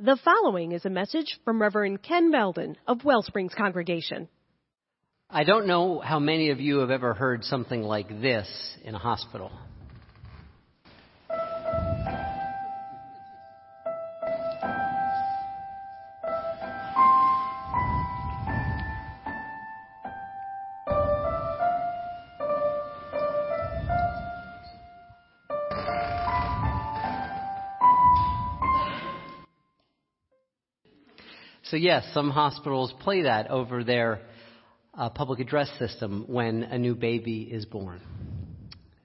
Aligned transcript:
The 0.00 0.16
following 0.24 0.70
is 0.70 0.84
a 0.84 0.90
message 0.90 1.40
from 1.44 1.60
Reverend 1.60 2.04
Ken 2.04 2.30
Beldon 2.30 2.76
of 2.86 3.04
Wellsprings 3.04 3.52
Congregation. 3.52 4.28
I 5.28 5.42
don't 5.42 5.66
know 5.66 5.98
how 5.98 6.20
many 6.20 6.50
of 6.50 6.60
you 6.60 6.78
have 6.78 6.90
ever 6.92 7.14
heard 7.14 7.42
something 7.42 7.82
like 7.82 8.08
this 8.20 8.48
in 8.84 8.94
a 8.94 8.98
hospital. 8.98 9.50
So, 31.70 31.76
yes, 31.76 32.06
some 32.14 32.30
hospitals 32.30 32.94
play 33.00 33.22
that 33.22 33.50
over 33.50 33.84
their 33.84 34.22
uh, 34.96 35.10
public 35.10 35.38
address 35.38 35.68
system 35.78 36.24
when 36.26 36.62
a 36.62 36.78
new 36.78 36.94
baby 36.94 37.42
is 37.42 37.66
born. 37.66 38.00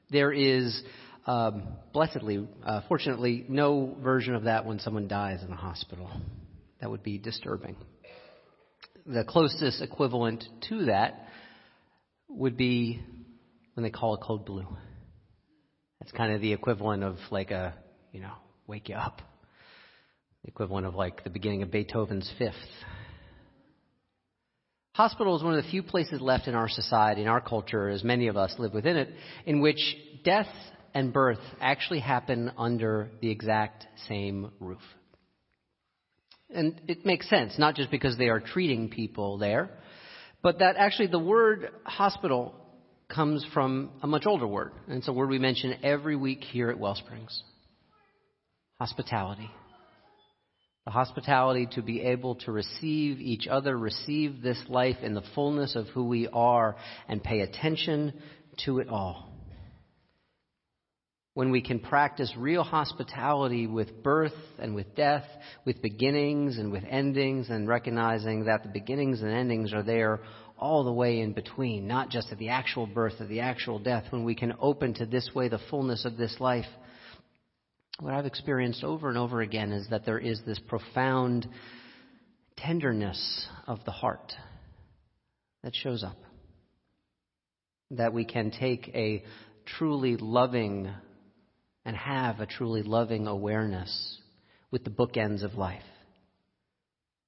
There 0.09 0.31
is, 0.31 0.81
um, 1.27 1.63
blessedly, 1.91 2.47
uh, 2.65 2.81
fortunately, 2.87 3.45
no 3.49 3.97
version 4.01 4.33
of 4.33 4.43
that 4.43 4.65
when 4.65 4.79
someone 4.79 5.09
dies 5.09 5.43
in 5.43 5.51
a 5.51 5.57
hospital. 5.57 6.09
That 6.79 6.89
would 6.89 7.03
be 7.03 7.17
disturbing. 7.17 7.75
The 9.05 9.25
closest 9.25 9.81
equivalent 9.81 10.45
to 10.69 10.85
that 10.85 11.27
would 12.29 12.55
be 12.55 13.01
when 13.73 13.83
they 13.83 13.89
call 13.89 14.13
a 14.13 14.19
code 14.19 14.45
blue. 14.45 14.67
That's 15.99 16.13
kind 16.13 16.31
of 16.31 16.39
the 16.39 16.53
equivalent 16.53 17.03
of 17.03 17.17
like 17.29 17.51
a, 17.51 17.73
you 18.13 18.21
know, 18.21 18.33
wake 18.67 18.87
you 18.87 18.95
up 18.95 19.21
the 20.43 20.49
equivalent 20.49 20.85
of 20.85 20.95
like 20.95 21.23
the 21.23 21.29
beginning 21.29 21.63
of 21.63 21.71
Beethoven's 21.71 22.31
Fifth. 22.37 22.53
Hospital 24.95 25.35
is 25.35 25.43
one 25.43 25.57
of 25.57 25.63
the 25.63 25.69
few 25.69 25.81
places 25.81 26.21
left 26.21 26.47
in 26.47 26.53
our 26.53 26.69
society, 26.69 27.21
in 27.21 27.27
our 27.27 27.41
culture, 27.41 27.89
as 27.89 28.03
many 28.03 28.27
of 28.27 28.37
us 28.37 28.53
live 28.59 28.73
within 28.73 28.97
it, 28.97 29.09
in 29.45 29.59
which 29.61 29.79
death 30.23 30.49
and 30.93 31.11
birth 31.11 31.39
actually 31.59 31.99
happen 31.99 32.51
under 32.57 33.09
the 33.21 33.31
exact 33.31 33.87
same 34.07 34.51
roof. 34.59 34.81
And 36.53 36.79
it 36.87 37.05
makes 37.05 37.27
sense, 37.29 37.57
not 37.57 37.75
just 37.75 37.89
because 37.89 38.17
they 38.17 38.29
are 38.29 38.39
treating 38.39 38.89
people 38.89 39.39
there, 39.39 39.71
but 40.43 40.59
that 40.59 40.75
actually 40.77 41.07
the 41.07 41.17
word 41.17 41.69
hospital 41.85 42.53
comes 43.09 43.43
from 43.53 43.91
a 44.03 44.07
much 44.07 44.27
older 44.27 44.45
word. 44.45 44.73
And 44.87 44.97
it's 44.97 45.07
a 45.07 45.13
word 45.13 45.29
we 45.29 45.39
mention 45.39 45.77
every 45.83 46.15
week 46.15 46.43
here 46.43 46.69
at 46.69 46.77
Wellsprings 46.77 47.41
hospitality. 48.77 49.49
The 50.85 50.91
hospitality 50.91 51.67
to 51.73 51.81
be 51.81 52.01
able 52.01 52.35
to 52.35 52.51
receive 52.51 53.21
each 53.21 53.47
other, 53.47 53.77
receive 53.77 54.41
this 54.41 54.61
life 54.67 54.97
in 55.01 55.13
the 55.13 55.23
fullness 55.33 55.77
of 55.77 55.87
who 55.87 56.05
we 56.05 56.27
are, 56.27 56.75
and 57.07 57.23
pay 57.23 57.39
attention 57.39 58.13
to 58.65 58.79
it 58.79 58.89
all. 58.89 59.29
When 61.35 61.51
we 61.51 61.61
can 61.61 61.79
practice 61.79 62.33
real 62.37 62.63
hospitality 62.63 63.65
with 63.65 64.03
birth 64.03 64.35
and 64.59 64.75
with 64.75 64.93
death, 64.93 65.25
with 65.65 65.81
beginnings 65.81 66.57
and 66.57 66.71
with 66.71 66.83
endings, 66.87 67.49
and 67.49 67.67
recognizing 67.67 68.45
that 68.45 68.63
the 68.63 68.69
beginnings 68.69 69.21
and 69.21 69.31
endings 69.31 69.73
are 69.73 69.83
there 69.83 70.19
all 70.59 70.83
the 70.83 70.93
way 70.93 71.21
in 71.21 71.31
between, 71.31 71.87
not 71.87 72.09
just 72.09 72.31
at 72.31 72.37
the 72.37 72.49
actual 72.49 72.87
birth 72.87 73.21
or 73.21 73.25
the 73.25 73.39
actual 73.39 73.79
death, 73.79 74.03
when 74.11 74.25
we 74.25 74.35
can 74.35 74.53
open 74.59 74.93
to 74.95 75.05
this 75.05 75.31
way 75.33 75.47
the 75.47 75.59
fullness 75.69 76.03
of 76.03 76.17
this 76.17 76.39
life 76.41 76.67
what 78.03 78.13
I've 78.13 78.25
experienced 78.25 78.83
over 78.83 79.07
and 79.07 79.17
over 79.17 79.39
again 79.39 79.71
is 79.71 79.87
that 79.89 80.05
there 80.05 80.19
is 80.19 80.41
this 80.45 80.59
profound 80.67 81.47
tenderness 82.57 83.47
of 83.65 83.79
the 83.85 83.91
heart 83.91 84.33
that 85.63 85.73
shows 85.73 86.03
up. 86.03 86.17
That 87.91 88.11
we 88.11 88.25
can 88.25 88.51
take 88.51 88.89
a 88.93 89.23
truly 89.77 90.17
loving 90.17 90.91
and 91.85 91.95
have 91.95 92.41
a 92.41 92.45
truly 92.45 92.83
loving 92.83 93.27
awareness 93.27 94.17
with 94.69 94.83
the 94.83 94.89
bookends 94.89 95.41
of 95.41 95.53
life. 95.53 95.81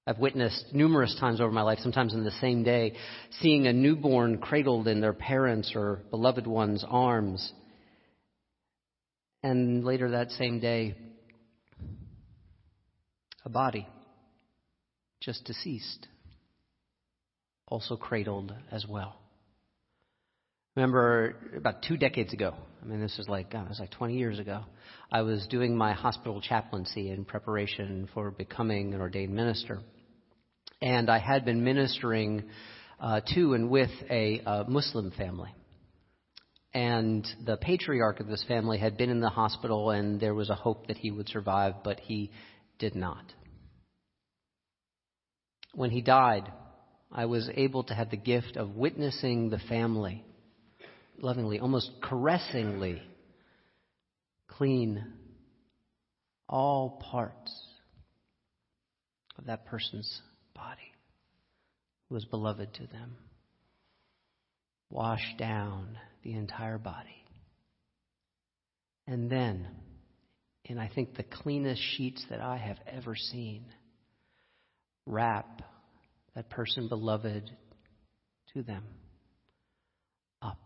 I've 0.06 0.20
witnessed 0.20 0.74
numerous 0.74 1.16
times 1.22 1.40
over 1.40 1.54
my 1.54 1.62
life, 1.62 1.80
sometimes 1.82 2.14
in 2.14 2.26
the 2.26 2.32
same 2.42 2.64
day, 2.64 2.96
seeing 3.40 3.66
a 3.66 3.72
newborn 3.72 4.40
cradled 4.40 4.90
in 4.90 5.00
their 5.00 5.14
parents' 5.14 5.72
or 5.74 6.02
beloved 6.12 6.46
one's 6.46 6.84
arms 6.86 7.54
and 9.46 9.86
later 9.86 10.10
that 10.10 10.32
same 10.32 10.60
day, 10.60 10.96
a 13.46 13.50
body 13.50 13.88
just 15.22 15.46
deceased, 15.46 16.08
also 17.68 17.96
cradled 17.96 18.52
as 18.72 18.88
well. 18.90 19.16
Remember 20.76 21.36
about 21.56 21.84
two 21.88 21.96
decades 21.96 22.34
ago, 22.34 22.56
I 22.82 22.86
mean, 22.88 23.00
this 23.00 23.20
was 23.20 23.30
like, 23.30 23.52
God, 23.52 23.66
it 23.66 23.70
was 23.70 23.80
like 23.80 23.92
20 23.92 24.18
years 24.18 24.40
ago, 24.40 24.64
I 25.12 25.22
was 25.22 25.46
doing 25.48 25.78
my 25.78 25.94
hospital 25.94 26.42
chaplaincy 26.42 27.12
in 27.12 27.24
preparation 27.24 28.10
for 28.16 28.32
becoming 28.32 28.96
an 28.96 29.00
ordained 29.00 29.36
minister. 29.36 29.80
And 30.82 31.08
I 31.08 31.20
had 31.20 31.46
been 31.46 31.64
ministering 31.64 32.46
uh, 33.00 33.22
to 33.36 33.54
and 33.54 33.70
with 33.70 33.92
a, 34.10 34.42
a 34.44 34.66
Muslim 34.68 35.12
family 35.12 35.54
and 36.76 37.26
the 37.46 37.56
patriarch 37.56 38.20
of 38.20 38.28
this 38.28 38.44
family 38.50 38.78
had 38.78 38.98
been 38.98 39.10
in 39.10 39.22
the 39.22 39.30
hospital, 39.30 39.92
and 39.92 40.20
there 40.20 40.34
was 40.34 40.50
a 40.50 40.56
hope 40.56 40.88
that 40.88 40.98
he 40.98 41.10
would 41.10 41.30
survive, 41.30 41.76
but 41.86 42.02
he 42.02 42.32
did 42.80 42.96
not. 42.96 43.24
When 45.74 45.90
he 45.90 46.02
died, 46.02 46.52
I 47.10 47.28
was 47.28 47.50
able 47.56 47.84
to 47.86 47.94
have 47.94 48.10
the 48.10 48.18
gift 48.18 48.58
of 48.58 48.76
witnessing 48.76 49.50
the 49.50 49.58
family 49.70 50.26
lovingly, 51.18 51.60
almost 51.60 51.92
caressingly 52.04 53.02
clean 54.50 55.14
all 56.50 57.02
parts 57.10 57.58
of 59.38 59.46
that 59.46 59.66
person's 59.66 60.22
body 60.54 60.92
who 62.10 62.16
was 62.16 62.26
beloved 62.26 62.74
to 62.74 62.88
them. 62.88 63.16
Wash 64.90 65.36
down 65.38 65.98
the 66.26 66.34
entire 66.34 66.80
body. 66.80 67.24
And 69.08 69.30
then, 69.30 69.68
in 70.66 70.80
I 70.80 70.90
think 70.94 71.16
the 71.16 71.24
cleanest 71.24 71.82
sheets 71.96 72.26
that 72.32 72.42
I 72.42 72.58
have 72.58 72.78
ever 72.92 73.16
seen, 73.16 73.66
wrap 75.06 75.62
that 76.34 76.50
person 76.50 76.90
beloved 76.90 77.52
to 78.54 78.64
them 78.64 78.84
up. 80.42 80.58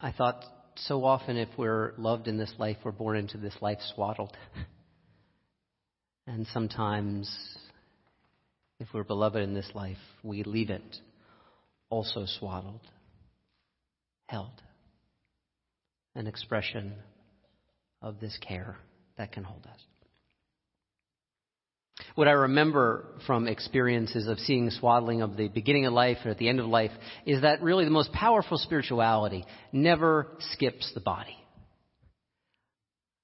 I 0.00 0.12
thought 0.12 0.44
so 0.76 1.04
often 1.04 1.36
if 1.36 1.48
we're 1.58 1.92
loved 1.98 2.28
in 2.28 2.38
this 2.38 2.54
life, 2.56 2.76
we're 2.84 2.92
born 2.92 3.16
into 3.16 3.36
this 3.36 3.56
life 3.60 3.78
swaddled. 3.96 4.36
and 6.28 6.46
sometimes, 6.52 7.28
if 8.78 8.86
we're 8.94 9.02
beloved 9.02 9.42
in 9.42 9.54
this 9.54 9.70
life, 9.74 9.98
we 10.22 10.44
leave 10.44 10.70
it 10.70 11.00
also 11.90 12.24
swaddled, 12.38 12.80
held. 14.26 14.62
An 16.14 16.26
expression 16.26 16.94
of 18.02 18.18
this 18.20 18.36
care 18.40 18.76
that 19.18 19.32
can 19.32 19.44
hold 19.44 19.66
us. 19.66 19.78
What 22.14 22.28
I 22.28 22.32
remember 22.32 23.04
from 23.26 23.46
experiences 23.46 24.26
of 24.26 24.38
seeing 24.38 24.70
swaddling 24.70 25.22
of 25.22 25.36
the 25.36 25.48
beginning 25.48 25.86
of 25.86 25.92
life 25.92 26.18
or 26.24 26.30
at 26.30 26.38
the 26.38 26.48
end 26.48 26.58
of 26.58 26.66
life 26.66 26.90
is 27.26 27.42
that 27.42 27.62
really 27.62 27.84
the 27.84 27.90
most 27.90 28.12
powerful 28.12 28.58
spirituality 28.58 29.44
never 29.72 30.26
skips 30.52 30.90
the 30.94 31.00
body. 31.00 31.36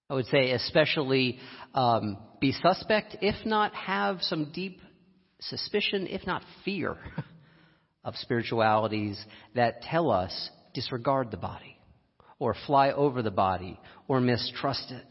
I 0.08 0.14
would 0.14 0.26
say, 0.26 0.52
especially 0.52 1.38
um, 1.74 2.18
be 2.40 2.52
suspect, 2.52 3.16
if 3.22 3.34
not 3.44 3.74
have 3.74 4.18
some 4.20 4.52
deep 4.52 4.80
suspicion, 5.40 6.06
if 6.08 6.26
not 6.26 6.42
fear 6.64 6.96
of 8.06 8.14
spiritualities 8.16 9.22
that 9.54 9.82
tell 9.82 10.10
us 10.10 10.50
disregard 10.72 11.30
the 11.32 11.36
body 11.36 11.76
or 12.38 12.54
fly 12.66 12.92
over 12.92 13.20
the 13.20 13.30
body 13.30 13.78
or 14.08 14.20
mistrust 14.20 14.90
it. 14.90 15.04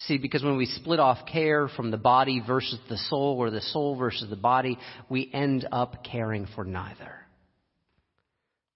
See, 0.00 0.16
because 0.16 0.42
when 0.42 0.56
we 0.56 0.66
split 0.66 0.98
off 0.98 1.18
care 1.30 1.68
from 1.68 1.90
the 1.90 1.98
body 1.98 2.42
versus 2.44 2.78
the 2.88 2.96
soul 2.96 3.36
or 3.38 3.50
the 3.50 3.60
soul 3.60 3.96
versus 3.96 4.30
the 4.30 4.36
body, 4.36 4.78
we 5.10 5.30
end 5.32 5.68
up 5.70 6.04
caring 6.04 6.46
for 6.54 6.64
neither. 6.64 7.14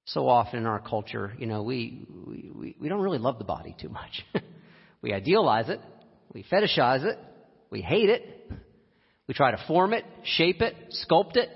So 0.06 0.28
often 0.28 0.58
in 0.58 0.66
our 0.66 0.80
culture, 0.80 1.32
you 1.38 1.46
know, 1.46 1.62
we, 1.62 2.04
we, 2.26 2.76
we 2.78 2.88
don't 2.88 3.00
really 3.00 3.18
love 3.18 3.38
the 3.38 3.44
body 3.44 3.74
too 3.80 3.88
much. 3.88 4.22
we 5.00 5.14
idealize 5.14 5.68
it, 5.68 5.80
we 6.34 6.42
fetishize 6.42 7.04
it, 7.04 7.18
we 7.70 7.80
hate 7.80 8.10
it, 8.10 8.50
we 9.28 9.32
try 9.32 9.52
to 9.52 9.64
form 9.68 9.94
it, 9.94 10.04
shape 10.24 10.60
it, 10.60 10.74
sculpt 11.08 11.36
it, 11.36 11.48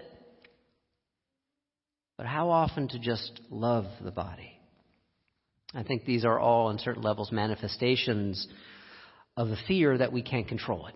but 2.16 2.26
how 2.26 2.50
often 2.50 2.88
to 2.88 2.98
just 2.98 3.40
love 3.50 3.86
the 4.02 4.10
body? 4.10 4.52
I 5.74 5.82
think 5.82 6.04
these 6.04 6.24
are 6.24 6.38
all, 6.38 6.68
on 6.68 6.78
certain 6.78 7.02
levels, 7.02 7.30
manifestations 7.30 8.46
of 9.36 9.48
the 9.48 9.58
fear 9.68 9.98
that 9.98 10.12
we 10.12 10.22
can't 10.22 10.48
control 10.48 10.86
it. 10.86 10.94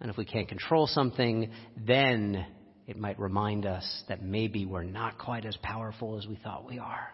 And 0.00 0.10
if 0.10 0.16
we 0.16 0.24
can't 0.24 0.48
control 0.48 0.86
something, 0.86 1.50
then 1.86 2.46
it 2.86 2.96
might 2.96 3.18
remind 3.18 3.66
us 3.66 4.04
that 4.08 4.22
maybe 4.22 4.64
we're 4.64 4.84
not 4.84 5.18
quite 5.18 5.44
as 5.44 5.56
powerful 5.62 6.18
as 6.18 6.26
we 6.26 6.36
thought 6.36 6.68
we 6.68 6.78
are. 6.78 7.08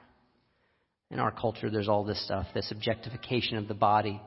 In 1.10 1.18
our 1.18 1.30
culture, 1.30 1.70
there's 1.70 1.88
all 1.88 2.04
this 2.04 2.22
stuff, 2.24 2.46
this 2.54 2.70
objectification 2.70 3.56
of 3.56 3.66
the 3.66 3.74
body, 3.74 4.20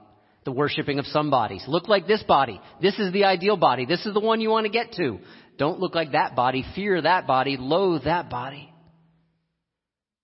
the 0.43 0.51
worshiping 0.51 0.99
of 0.99 1.05
some 1.05 1.29
bodies. 1.29 1.63
Look 1.67 1.87
like 1.87 2.07
this 2.07 2.23
body. 2.23 2.59
This 2.81 2.97
is 2.99 3.13
the 3.13 3.25
ideal 3.25 3.57
body. 3.57 3.85
This 3.85 4.05
is 4.05 4.13
the 4.13 4.19
one 4.19 4.41
you 4.41 4.49
want 4.49 4.65
to 4.65 4.71
get 4.71 4.93
to. 4.93 5.19
Don't 5.57 5.79
look 5.79 5.93
like 5.93 6.13
that 6.13 6.35
body. 6.35 6.65
Fear 6.75 7.03
that 7.03 7.27
body. 7.27 7.57
Loathe 7.59 8.05
that 8.05 8.29
body. 8.29 8.70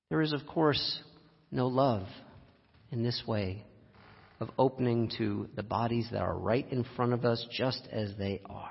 There 0.09 0.21
is, 0.21 0.31
of 0.31 0.45
course, 0.47 0.99
no 1.51 1.67
love 1.67 2.07
in 2.91 3.03
this 3.03 3.21
way 3.27 3.63
of 4.39 4.49
opening 4.57 5.11
to 5.17 5.49
the 5.55 5.63
bodies 5.63 6.07
that 6.11 6.21
are 6.21 6.37
right 6.37 6.65
in 6.71 6.85
front 6.95 7.13
of 7.13 7.25
us 7.25 7.45
just 7.51 7.87
as 7.91 8.11
they 8.17 8.41
are. 8.45 8.69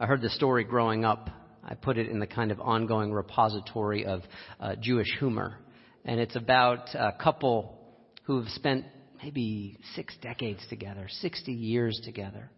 I 0.00 0.06
heard 0.06 0.22
the 0.22 0.30
story 0.30 0.64
growing 0.64 1.04
up. 1.04 1.28
I 1.62 1.74
put 1.74 1.98
it 1.98 2.08
in 2.08 2.18
the 2.18 2.26
kind 2.26 2.50
of 2.50 2.60
ongoing 2.60 3.12
repository 3.12 4.06
of 4.06 4.22
uh, 4.58 4.76
Jewish 4.80 5.08
humor. 5.18 5.58
And 6.04 6.18
it's 6.18 6.34
about 6.34 6.94
a 6.94 7.14
couple 7.22 7.78
who 8.24 8.40
have 8.40 8.48
spent 8.52 8.86
maybe 9.22 9.76
six 9.94 10.16
decades 10.22 10.60
together, 10.70 11.08
60 11.08 11.52
years 11.52 12.00
together. 12.04 12.50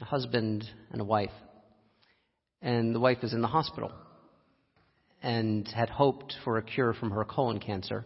A 0.00 0.04
husband 0.04 0.64
and 0.90 1.00
a 1.00 1.04
wife. 1.04 1.30
And 2.62 2.94
the 2.94 3.00
wife 3.00 3.18
is 3.22 3.34
in 3.34 3.42
the 3.42 3.48
hospital 3.48 3.92
and 5.22 5.66
had 5.68 5.90
hoped 5.90 6.34
for 6.44 6.58
a 6.58 6.62
cure 6.62 6.92
from 6.92 7.10
her 7.10 7.24
colon 7.24 7.60
cancer. 7.60 8.04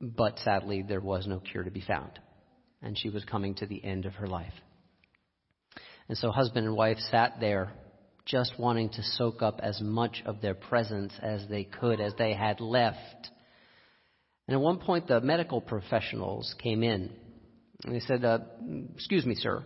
But 0.00 0.38
sadly, 0.40 0.82
there 0.86 1.00
was 1.00 1.26
no 1.26 1.40
cure 1.40 1.64
to 1.64 1.70
be 1.70 1.80
found. 1.80 2.18
And 2.82 2.98
she 2.98 3.08
was 3.08 3.24
coming 3.24 3.54
to 3.56 3.66
the 3.66 3.82
end 3.84 4.04
of 4.04 4.14
her 4.14 4.26
life. 4.26 4.52
And 6.08 6.16
so 6.16 6.30
husband 6.30 6.66
and 6.66 6.76
wife 6.76 6.98
sat 7.10 7.40
there 7.40 7.72
just 8.26 8.58
wanting 8.58 8.90
to 8.90 9.02
soak 9.02 9.40
up 9.40 9.60
as 9.62 9.80
much 9.80 10.22
of 10.26 10.40
their 10.40 10.54
presence 10.54 11.12
as 11.22 11.46
they 11.48 11.64
could, 11.64 12.00
as 12.00 12.12
they 12.18 12.34
had 12.34 12.60
left. 12.60 13.30
And 14.46 14.54
at 14.54 14.60
one 14.60 14.78
point, 14.78 15.06
the 15.08 15.20
medical 15.20 15.60
professionals 15.60 16.54
came 16.62 16.82
in. 16.82 17.10
And 17.84 17.94
they 17.94 18.00
said, 18.00 18.24
uh, 18.24 18.38
Excuse 18.94 19.24
me, 19.24 19.34
sir. 19.34 19.64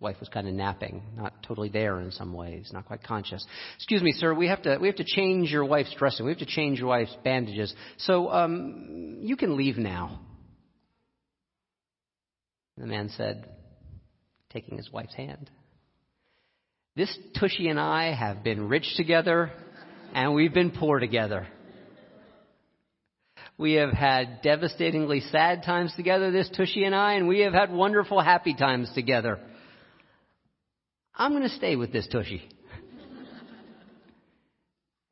Wife 0.00 0.16
was 0.18 0.30
kind 0.30 0.48
of 0.48 0.54
napping, 0.54 1.02
not 1.14 1.34
totally 1.42 1.68
there 1.68 2.00
in 2.00 2.10
some 2.10 2.32
ways, 2.32 2.70
not 2.72 2.86
quite 2.86 3.02
conscious. 3.02 3.46
Excuse 3.76 4.02
me, 4.02 4.12
sir. 4.12 4.32
We 4.32 4.48
have 4.48 4.62
to 4.62 4.78
we 4.80 4.86
have 4.86 4.96
to 4.96 5.04
change 5.04 5.50
your 5.50 5.66
wife's 5.66 5.94
dressing. 5.94 6.24
We 6.24 6.32
have 6.32 6.38
to 6.38 6.46
change 6.46 6.78
your 6.78 6.88
wife's 6.88 7.14
bandages. 7.22 7.74
So 7.98 8.30
um, 8.30 9.18
you 9.20 9.36
can 9.36 9.58
leave 9.58 9.76
now. 9.76 10.20
The 12.78 12.86
man 12.86 13.10
said, 13.14 13.46
taking 14.48 14.78
his 14.78 14.90
wife's 14.90 15.14
hand. 15.14 15.50
This 16.96 17.14
Tushy 17.38 17.68
and 17.68 17.78
I 17.78 18.14
have 18.14 18.42
been 18.42 18.68
rich 18.68 18.94
together, 18.96 19.52
and 20.14 20.32
we've 20.32 20.54
been 20.54 20.70
poor 20.70 20.98
together. 20.98 21.46
We 23.58 23.74
have 23.74 23.92
had 23.92 24.40
devastatingly 24.40 25.20
sad 25.20 25.62
times 25.62 25.92
together, 25.94 26.30
this 26.30 26.48
Tushy 26.56 26.84
and 26.84 26.94
I, 26.94 27.14
and 27.14 27.28
we 27.28 27.40
have 27.40 27.52
had 27.52 27.70
wonderful 27.70 28.18
happy 28.18 28.54
times 28.54 28.90
together. 28.94 29.38
I'm 31.20 31.32
going 31.32 31.42
to 31.42 31.50
stay 31.50 31.76
with 31.76 31.92
this 31.92 32.08
Tushy. 32.10 32.42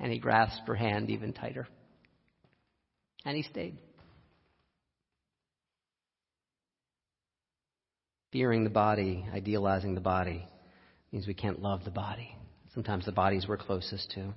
and 0.00 0.10
he 0.10 0.18
grasped 0.18 0.66
her 0.66 0.74
hand 0.74 1.10
even 1.10 1.34
tighter. 1.34 1.68
And 3.26 3.36
he 3.36 3.42
stayed. 3.42 3.76
Fearing 8.32 8.64
the 8.64 8.70
body, 8.70 9.26
idealizing 9.34 9.94
the 9.94 10.00
body, 10.00 10.46
means 11.12 11.26
we 11.26 11.34
can't 11.34 11.60
love 11.60 11.84
the 11.84 11.90
body. 11.90 12.34
Sometimes 12.72 13.04
the 13.04 13.12
bodies 13.12 13.44
we're 13.46 13.58
closest 13.58 14.10
to. 14.12 14.32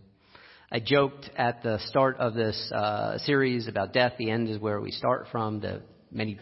I 0.73 0.81
joked 0.81 1.29
at 1.37 1.63
the 1.63 1.79
start 1.85 2.17
of 2.17 2.33
this 2.33 2.69
uh, 2.75 3.17
series 3.19 3.69
about 3.69 3.93
death. 3.93 4.15
The 4.17 4.29
end 4.29 4.49
is 4.49 4.59
where 4.59 4.81
we 4.81 4.91
start 4.91 5.27
from. 5.31 5.61
The 5.61 5.83
many, 6.11 6.37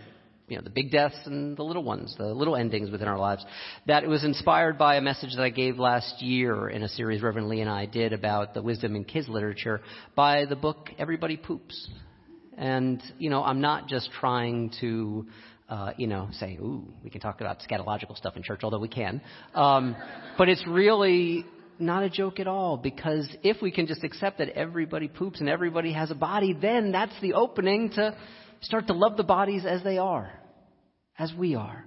you 0.50 0.58
know, 0.58 0.64
the 0.64 0.70
big 0.70 0.92
deaths 0.92 1.16
and 1.26 1.56
the 1.56 1.64
little 1.64 1.84
ones, 1.84 2.16
the 2.18 2.26
little 2.26 2.56
endings 2.56 2.90
within 2.90 3.08
our 3.08 3.18
lives. 3.18 3.46
That 3.88 4.04
it 4.04 4.10
was 4.10 4.24
inspired 4.24 4.78
by 4.78 4.96
a 4.96 5.02
message 5.02 5.36
that 5.36 5.44
I 5.44 5.50
gave 5.50 5.78
last 5.78 6.22
year 6.22 6.70
in 6.70 6.84
a 6.84 6.90
series 6.90 7.22
Reverend 7.22 7.50
Lee 7.50 7.62
and 7.62 7.70
I 7.70 7.86
did 7.86 8.14
about 8.14 8.54
the 8.54 8.62
wisdom 8.62 8.96
in 8.96 9.04
kids 9.04 9.30
literature 9.30 9.82
by 10.16 10.46
the 10.46 10.56
book 10.56 10.90
Everybody 10.98 11.38
Poops. 11.38 11.90
And 12.58 13.02
you 13.18 13.30
know, 13.30 13.44
I'm 13.44 13.62
not 13.62 13.88
just 13.88 14.10
trying 14.12 14.72
to 14.82 15.28
uh, 15.70 15.92
you 15.98 16.08
know, 16.08 16.30
say, 16.32 16.58
ooh, 16.60 16.84
we 17.04 17.12
can 17.12 17.22
talk 17.22 17.42
about 17.42 17.60
scatological 17.60 18.18
stuff 18.18 18.36
in 18.36 18.42
church, 18.42 18.62
although 18.64 18.80
we 18.80 18.88
can. 18.88 19.22
Um, 19.54 19.96
but 20.36 20.50
it's 20.50 20.66
really 20.68 21.46
not 21.78 22.04
a 22.04 22.10
joke 22.10 22.40
at 22.40 22.48
all 22.48 22.76
because 22.78 23.30
if 23.44 23.62
we 23.62 23.72
can 23.72 23.88
just 23.88 24.04
accept 24.04 24.40
that 24.40 24.50
everybody 24.50 25.08
poops 25.08 25.40
and 25.40 25.48
everybody 25.48 25.94
has 25.94 26.12
a 26.12 26.16
body, 26.16 26.58
then 26.60 26.92
that's 26.92 27.14
the 27.22 27.34
opening 27.34 27.92
to 27.92 28.18
start 28.62 28.88
to 28.88 28.94
love 28.94 29.16
the 29.16 29.24
bodies 29.24 29.66
as 29.66 29.84
they 29.84 29.98
are, 29.98 30.32
as 31.20 31.32
we 31.38 31.54
are. 31.56 31.86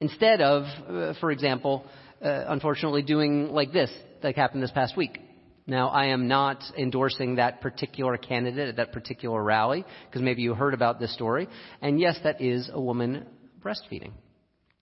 Instead 0.00 0.40
of, 0.40 0.64
uh, 0.88 1.14
for 1.20 1.30
example, 1.30 1.84
uh, 2.22 2.44
unfortunately 2.48 3.02
doing 3.02 3.48
like 3.52 3.72
this, 3.72 3.90
like 4.22 4.36
happened 4.36 4.62
this 4.62 4.72
past 4.72 4.96
week. 4.96 5.18
Now, 5.66 5.88
I 5.88 6.06
am 6.06 6.26
not 6.26 6.64
endorsing 6.76 7.36
that 7.36 7.60
particular 7.60 8.16
candidate 8.16 8.70
at 8.70 8.76
that 8.76 8.92
particular 8.92 9.42
rally, 9.42 9.84
because 10.06 10.22
maybe 10.22 10.42
you 10.42 10.54
heard 10.54 10.74
about 10.74 10.98
this 10.98 11.14
story. 11.14 11.48
And 11.80 12.00
yes, 12.00 12.18
that 12.24 12.40
is 12.40 12.68
a 12.72 12.80
woman 12.80 13.26
breastfeeding. 13.62 14.12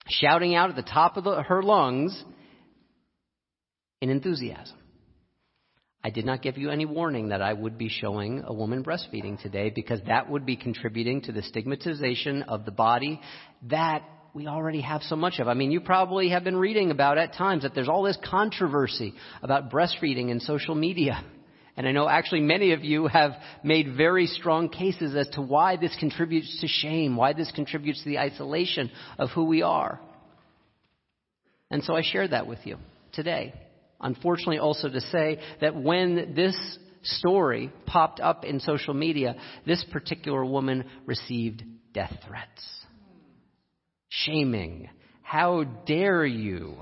Shouting 0.07 0.55
out 0.55 0.71
at 0.71 0.75
the 0.75 0.81
top 0.81 1.15
of 1.17 1.25
the, 1.25 1.43
her 1.43 1.61
lungs 1.61 2.23
in 4.01 4.09
enthusiasm. 4.09 4.77
I 6.03 6.09
did 6.11 6.25
not 6.25 6.41
give 6.41 6.57
you 6.57 6.69
any 6.69 6.85
warning 6.85 7.29
that 7.29 7.41
I 7.41 7.51
would 7.51 7.77
be 7.77 7.89
showing 7.89 8.43
a 8.45 8.53
woman 8.53 8.83
breastfeeding 8.83 9.41
today 9.41 9.69
because 9.69 9.99
that 10.07 10.29
would 10.29 10.45
be 10.45 10.55
contributing 10.55 11.21
to 11.23 11.33
the 11.33 11.41
stigmatization 11.41 12.43
of 12.43 12.63
the 12.63 12.71
body 12.71 13.19
that 13.69 14.03
we 14.33 14.47
already 14.47 14.81
have 14.81 15.01
so 15.03 15.17
much 15.17 15.39
of. 15.39 15.49
I 15.49 15.55
mean, 15.55 15.71
you 15.71 15.81
probably 15.81 16.29
have 16.29 16.45
been 16.45 16.55
reading 16.55 16.91
about 16.91 17.17
at 17.17 17.33
times 17.33 17.63
that 17.63 17.75
there's 17.75 17.89
all 17.89 18.03
this 18.03 18.17
controversy 18.23 19.13
about 19.41 19.69
breastfeeding 19.71 20.29
in 20.29 20.39
social 20.39 20.73
media. 20.73 21.21
And 21.75 21.87
I 21.87 21.91
know 21.91 22.07
actually 22.07 22.41
many 22.41 22.71
of 22.71 22.83
you 22.83 23.07
have 23.07 23.31
made 23.63 23.95
very 23.97 24.27
strong 24.27 24.69
cases 24.69 25.15
as 25.15 25.27
to 25.29 25.41
why 25.41 25.75
this 25.75 25.95
contributes 25.99 26.61
to 26.61 26.67
shame, 26.67 27.17
why 27.17 27.33
this 27.33 27.51
contributes 27.51 28.03
to 28.03 28.09
the 28.09 28.19
isolation 28.19 28.89
of 29.17 29.29
who 29.31 29.45
we 29.45 29.63
are. 29.63 29.99
And 31.71 31.83
so 31.83 31.95
I 31.95 32.03
shared 32.03 32.31
that 32.31 32.47
with 32.47 32.59
you 32.65 32.77
today. 33.13 33.53
Unfortunately, 34.01 34.59
also 34.59 34.89
to 34.89 35.01
say 35.01 35.39
that 35.61 35.75
when 35.75 36.33
this 36.35 36.57
story 37.03 37.71
popped 37.85 38.19
up 38.19 38.43
in 38.43 38.59
social 38.59 38.93
media, 38.93 39.35
this 39.65 39.85
particular 39.91 40.43
woman 40.43 40.85
received 41.05 41.63
death 41.93 42.13
threats 42.27 42.63
shaming. 44.09 44.89
How 45.21 45.63
dare 45.63 46.25
you? 46.25 46.77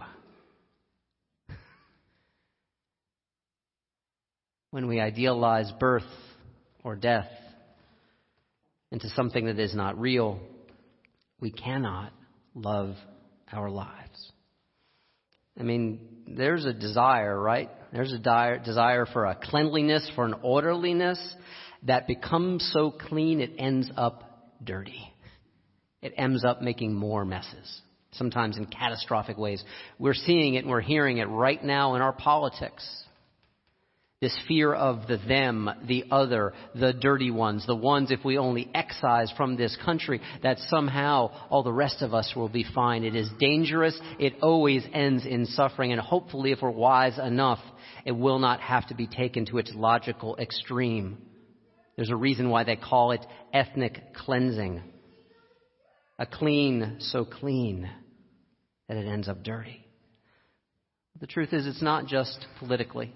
When 4.71 4.87
we 4.87 4.99
idealize 4.99 5.71
birth 5.79 6.03
or 6.83 6.95
death 6.95 7.29
into 8.91 9.09
something 9.09 9.45
that 9.45 9.59
is 9.59 9.75
not 9.75 9.99
real, 9.99 10.39
we 11.39 11.51
cannot 11.51 12.11
love 12.53 12.95
our 13.51 13.69
lives. 13.69 14.31
I 15.59 15.63
mean, 15.63 16.16
there's 16.27 16.65
a 16.65 16.73
desire, 16.73 17.39
right? 17.39 17.69
There's 17.93 18.13
a 18.13 18.17
desire 18.63 19.05
for 19.05 19.25
a 19.25 19.35
cleanliness, 19.35 20.09
for 20.15 20.25
an 20.25 20.35
orderliness 20.41 21.19
that 21.83 22.07
becomes 22.07 22.69
so 22.73 22.91
clean 22.91 23.39
it 23.39 23.51
ends 23.57 23.89
up 23.95 24.23
dirty 24.63 25.13
it 26.01 26.13
ends 26.17 26.45
up 26.45 26.61
making 26.61 26.93
more 26.93 27.25
messes, 27.25 27.81
sometimes 28.11 28.57
in 28.57 28.65
catastrophic 28.65 29.37
ways. 29.37 29.63
We're 29.97 30.13
seeing 30.13 30.53
it 30.55 30.59
and 30.59 30.69
we're 30.69 30.81
hearing 30.81 31.17
it 31.17 31.25
right 31.25 31.63
now 31.63 31.95
in 31.95 32.01
our 32.01 32.13
politics. 32.13 32.87
This 34.19 34.35
fear 34.47 34.73
of 34.73 35.07
the 35.07 35.17
them, 35.17 35.69
the 35.87 36.05
other, 36.09 36.53
the 36.73 36.91
dirty 36.91 37.29
ones, 37.29 37.67
the 37.67 37.75
ones 37.75 38.09
if 38.09 38.25
we 38.25 38.39
only 38.39 38.67
excise 38.73 39.31
from 39.37 39.55
this 39.55 39.77
country, 39.85 40.21
that 40.41 40.57
somehow 40.69 41.29
all 41.49 41.61
the 41.61 41.71
rest 41.71 42.01
of 42.01 42.15
us 42.15 42.33
will 42.35 42.49
be 42.49 42.65
fine. 42.73 43.03
It 43.03 43.15
is 43.15 43.29
dangerous. 43.39 43.99
It 44.17 44.33
always 44.41 44.83
ends 44.91 45.23
in 45.23 45.45
suffering. 45.45 45.91
And 45.91 46.01
hopefully, 46.01 46.51
if 46.51 46.63
we're 46.63 46.71
wise 46.71 47.19
enough, 47.19 47.59
it 48.05 48.11
will 48.11 48.39
not 48.39 48.59
have 48.59 48.87
to 48.87 48.95
be 48.95 49.05
taken 49.05 49.45
to 49.47 49.59
its 49.59 49.71
logical 49.75 50.35
extreme. 50.37 51.19
There's 51.95 52.09
a 52.09 52.15
reason 52.15 52.49
why 52.49 52.63
they 52.63 52.75
call 52.75 53.11
it 53.11 53.25
ethnic 53.53 54.15
cleansing 54.15 54.81
a 56.19 56.25
clean 56.25 56.97
so 56.99 57.25
clean 57.25 57.89
that 58.87 58.97
it 58.97 59.07
ends 59.07 59.27
up 59.27 59.43
dirty. 59.43 59.85
The 61.19 61.27
truth 61.27 61.53
is, 61.53 61.67
it's 61.67 61.81
not 61.81 62.07
just 62.07 62.45
politically. 62.59 63.13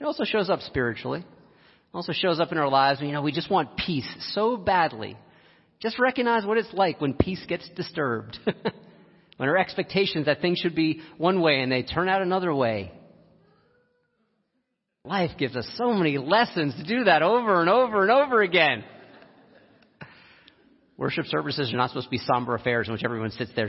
It 0.00 0.04
also 0.04 0.24
shows 0.24 0.50
up 0.50 0.60
spiritually. 0.60 1.20
It 1.20 1.94
also 1.94 2.12
shows 2.12 2.40
up 2.40 2.52
in 2.52 2.58
our 2.58 2.68
lives. 2.68 3.00
You 3.00 3.12
know, 3.12 3.22
we 3.22 3.32
just 3.32 3.50
want 3.50 3.76
peace 3.76 4.08
so 4.32 4.56
badly 4.56 5.16
Just 5.80 5.98
recognize 5.98 6.44
what 6.44 6.58
it's 6.58 6.72
like 6.72 7.00
when 7.00 7.14
peace 7.14 7.44
gets 7.48 7.68
disturbed. 7.70 8.38
when 9.36 9.48
our 9.48 9.56
expectations 9.56 10.26
that 10.26 10.40
things 10.40 10.58
should 10.58 10.74
be 10.74 11.00
one 11.18 11.40
way 11.40 11.60
and 11.60 11.70
they 11.70 11.82
turn 11.82 12.08
out 12.08 12.22
another 12.22 12.54
way. 12.54 12.92
Life 15.04 15.32
gives 15.38 15.54
us 15.54 15.68
so 15.76 15.92
many 15.92 16.18
lessons 16.18 16.74
to 16.76 16.84
do 16.84 17.04
that 17.04 17.22
over 17.22 17.60
and 17.60 17.70
over 17.70 18.02
and 18.02 18.10
over 18.10 18.42
again. 18.42 18.84
Worship 20.96 21.26
services 21.26 21.72
are 21.72 21.76
not 21.76 21.90
supposed 21.90 22.06
to 22.06 22.10
be 22.10 22.18
somber 22.18 22.54
affairs 22.54 22.88
in 22.88 22.92
which 22.92 23.04
everyone 23.04 23.30
sits 23.30 23.52
there 23.54 23.68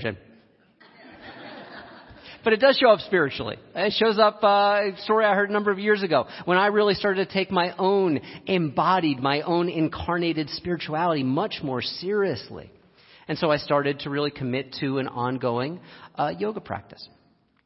but 2.47 2.53
it 2.53 2.61
does 2.61 2.77
show 2.77 2.89
up 2.91 3.01
spiritually. 3.01 3.57
It 3.75 3.91
shows 3.97 4.17
up, 4.17 4.41
uh, 4.41 4.95
story 5.03 5.25
I 5.25 5.35
heard 5.35 5.49
a 5.49 5.51
number 5.51 5.69
of 5.69 5.79
years 5.79 6.01
ago 6.01 6.27
when 6.45 6.57
I 6.57 6.67
really 6.67 6.93
started 6.93 7.27
to 7.27 7.33
take 7.33 7.51
my 7.51 7.75
own 7.77 8.21
embodied, 8.45 9.19
my 9.19 9.41
own 9.41 9.67
incarnated 9.67 10.49
spirituality 10.51 11.23
much 11.23 11.55
more 11.61 11.81
seriously. 11.81 12.71
And 13.27 13.37
so 13.37 13.51
I 13.51 13.57
started 13.57 13.99
to 13.99 14.09
really 14.09 14.31
commit 14.31 14.77
to 14.79 14.99
an 14.99 15.09
ongoing 15.09 15.81
uh, 16.15 16.31
yoga 16.39 16.61
practice. 16.61 17.05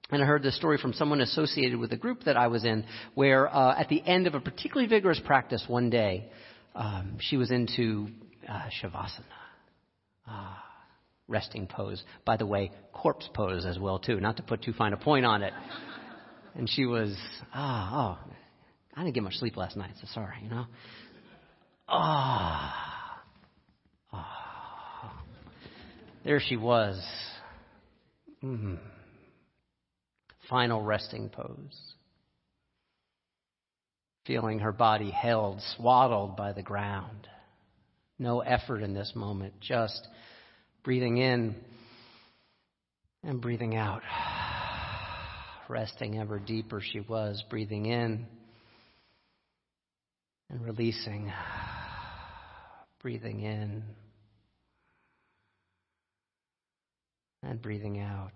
And 0.09 0.19
I 0.19 0.25
heard 0.25 0.41
this 0.41 0.55
story 0.55 0.79
from 0.79 0.93
someone 0.93 1.21
associated 1.21 1.77
with 1.77 1.93
a 1.93 1.97
group 1.97 2.23
that 2.23 2.35
I 2.35 2.47
was 2.47 2.65
in, 2.65 2.83
where 3.13 3.55
uh, 3.55 3.79
at 3.79 3.87
the 3.87 4.01
end 4.03 4.25
of 4.25 4.33
a 4.33 4.39
particularly 4.39 4.87
vigorous 4.89 5.21
practice 5.23 5.63
one 5.67 5.91
day, 5.91 6.31
um, 6.73 7.17
she 7.19 7.37
was 7.37 7.51
into 7.51 8.07
uh, 8.49 8.63
shavasana. 8.81 9.25
Ah 10.25 10.60
resting 11.31 11.65
pose. 11.65 12.03
By 12.25 12.37
the 12.37 12.45
way, 12.45 12.71
corpse 12.93 13.27
pose 13.33 13.65
as 13.65 13.79
well 13.79 13.97
too, 13.97 14.19
not 14.19 14.37
to 14.37 14.43
put 14.43 14.61
too 14.61 14.73
fine 14.73 14.93
a 14.93 14.97
point 14.97 15.25
on 15.25 15.41
it. 15.41 15.53
And 16.53 16.69
she 16.69 16.85
was, 16.85 17.15
ah, 17.53 18.19
oh, 18.27 18.33
I 18.93 19.03
didn't 19.03 19.15
get 19.15 19.23
much 19.23 19.35
sleep 19.35 19.57
last 19.57 19.77
night, 19.77 19.91
so 19.99 20.07
sorry, 20.13 20.35
you 20.43 20.49
know. 20.49 20.65
Ah, 21.87 23.21
oh, 24.13 24.17
oh. 24.17 25.11
there 26.25 26.39
she 26.39 26.57
was. 26.57 27.01
Mm. 28.43 28.77
Final 30.49 30.81
resting 30.81 31.29
pose. 31.29 31.79
Feeling 34.25 34.59
her 34.59 34.71
body 34.71 35.09
held, 35.09 35.61
swaddled 35.75 36.35
by 36.35 36.51
the 36.51 36.61
ground. 36.61 37.27
No 38.19 38.41
effort 38.41 38.83
in 38.83 38.93
this 38.93 39.13
moment, 39.15 39.53
just 39.61 40.07
breathing 40.83 41.17
in 41.17 41.55
and 43.23 43.41
breathing 43.41 43.75
out. 43.75 44.01
Resting 45.69 46.19
ever 46.19 46.39
deeper, 46.39 46.81
she 46.81 46.99
was, 46.99 47.43
breathing 47.49 47.85
in 47.85 48.25
and 50.49 50.61
releasing, 50.65 51.31
breathing 53.01 53.41
in 53.41 53.83
and 57.43 57.61
breathing 57.61 57.99
out. 57.99 58.31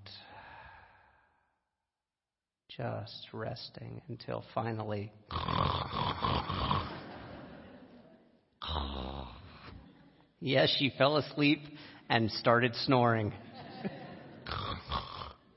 Just 2.69 3.27
resting 3.33 4.01
until 4.07 4.43
finally. 4.53 5.11
Yes, 10.39 10.73
she 10.77 10.93
fell 10.97 11.17
asleep 11.17 11.59
and 12.09 12.31
started 12.31 12.75
snoring 12.85 13.33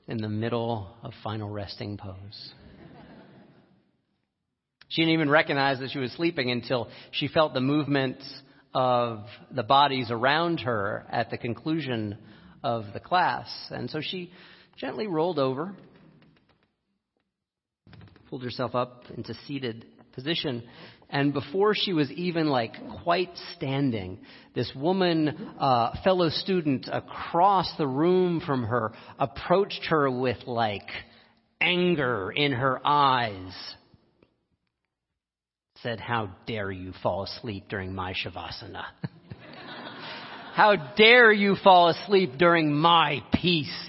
in 0.07 0.19
the 0.19 0.29
middle 0.29 0.89
of 1.03 1.13
final 1.23 1.51
resting 1.51 1.97
pose. 1.97 2.53
She 4.89 5.03
didn't 5.03 5.15
even 5.15 5.29
recognize 5.29 5.79
that 5.81 5.91
she 5.91 5.99
was 5.99 6.13
sleeping 6.13 6.51
until 6.51 6.89
she 7.11 7.29
felt 7.29 7.53
the 7.53 7.61
movement 7.61 8.17
of 8.75 9.27
the 9.51 9.63
bodies 9.63 10.11
around 10.11 10.61
her 10.61 11.05
at 11.11 11.31
the 11.31 11.37
conclusion 11.37 12.17
of 12.65 12.85
the 12.95 13.01
class. 13.01 13.49
And 13.71 13.91
so 13.91 14.01
she 14.01 14.33
gently 14.79 15.07
rolled 15.07 15.39
over, 15.39 15.75
pulled 18.31 18.43
herself 18.43 18.75
up 18.75 19.05
into 19.15 19.35
seated 19.47 19.85
position, 20.19 20.65
and 21.11 21.33
before 21.33 21.75
she 21.77 21.93
was 21.93 22.11
even 22.11 22.49
like 22.49 22.75
quite 23.05 23.31
standing, 23.55 24.19
this 24.55 24.71
woman, 24.75 25.29
uh, 25.61 25.95
fellow 26.03 26.29
student 26.29 26.89
across 26.93 27.71
the 27.79 27.87
room 27.87 28.43
from 28.45 28.65
her 28.65 28.93
approached 29.19 29.87
her 29.91 30.11
with 30.11 30.39
like 30.47 30.89
anger 31.61 32.33
in 32.35 32.51
her 32.51 32.81
eyes. 32.85 33.53
Said, 35.85 36.01
how 36.01 36.31
dare 36.49 36.73
you 36.73 36.93
fall 37.01 37.23
asleep 37.23 37.69
during 37.69 37.95
my 37.95 38.13
shavasana? 38.13 38.85
how 40.55 40.75
dare 40.97 41.33
you 41.33 41.55
fall 41.63 41.91
asleep 41.91 42.33
during 42.37 42.75
my 42.75 43.23
peace? 43.41 43.87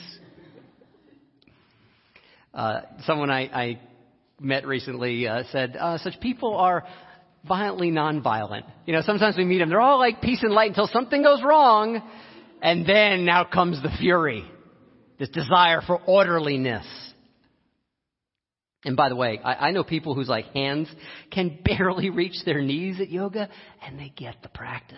Uh, 2.53 2.81
someone 3.05 3.31
I, 3.31 3.41
I 3.41 3.79
met 4.39 4.65
recently 4.65 5.27
uh, 5.27 5.43
said, 5.51 5.75
uh, 5.77 5.97
such 5.97 6.19
people 6.19 6.55
are 6.55 6.85
violently 7.47 7.91
nonviolent. 7.91 8.63
You 8.85 8.93
know, 8.93 9.01
sometimes 9.01 9.37
we 9.37 9.45
meet 9.45 9.59
them, 9.59 9.69
they're 9.69 9.81
all 9.81 9.99
like 9.99 10.21
peace 10.21 10.43
and 10.43 10.53
light 10.53 10.69
until 10.69 10.87
something 10.87 11.21
goes 11.21 11.41
wrong, 11.43 12.01
and 12.61 12.85
then 12.85 13.25
now 13.25 13.43
comes 13.43 13.81
the 13.81 13.91
fury. 13.99 14.43
This 15.17 15.29
desire 15.29 15.81
for 15.85 15.99
orderliness. 16.05 16.85
And 18.85 18.95
by 18.95 19.09
the 19.09 19.15
way, 19.15 19.39
I, 19.43 19.67
I 19.67 19.71
know 19.71 19.83
people 19.83 20.15
whose 20.15 20.29
like 20.29 20.45
hands 20.53 20.89
can 21.31 21.59
barely 21.65 22.09
reach 22.09 22.45
their 22.45 22.61
knees 22.61 22.99
at 23.01 23.09
yoga, 23.09 23.49
and 23.85 23.99
they 23.99 24.13
get 24.15 24.41
the 24.41 24.49
practice. 24.49 24.97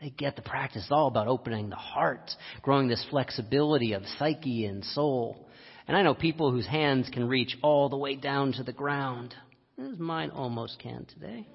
They 0.00 0.10
get 0.10 0.34
the 0.34 0.42
practice. 0.42 0.82
It's 0.82 0.90
all 0.90 1.06
about 1.06 1.28
opening 1.28 1.70
the 1.70 1.76
heart, 1.76 2.28
growing 2.60 2.88
this 2.88 3.04
flexibility 3.10 3.92
of 3.92 4.02
psyche 4.18 4.64
and 4.64 4.84
soul. 4.84 5.48
And 5.92 5.98
I 5.98 6.04
know 6.04 6.14
people 6.14 6.50
whose 6.50 6.66
hands 6.66 7.10
can 7.12 7.28
reach 7.28 7.54
all 7.60 7.90
the 7.90 7.98
way 7.98 8.16
down 8.16 8.52
to 8.52 8.62
the 8.62 8.72
ground 8.72 9.34
as 9.78 9.98
mine 9.98 10.30
almost 10.30 10.78
can 10.78 11.04
today, 11.04 11.46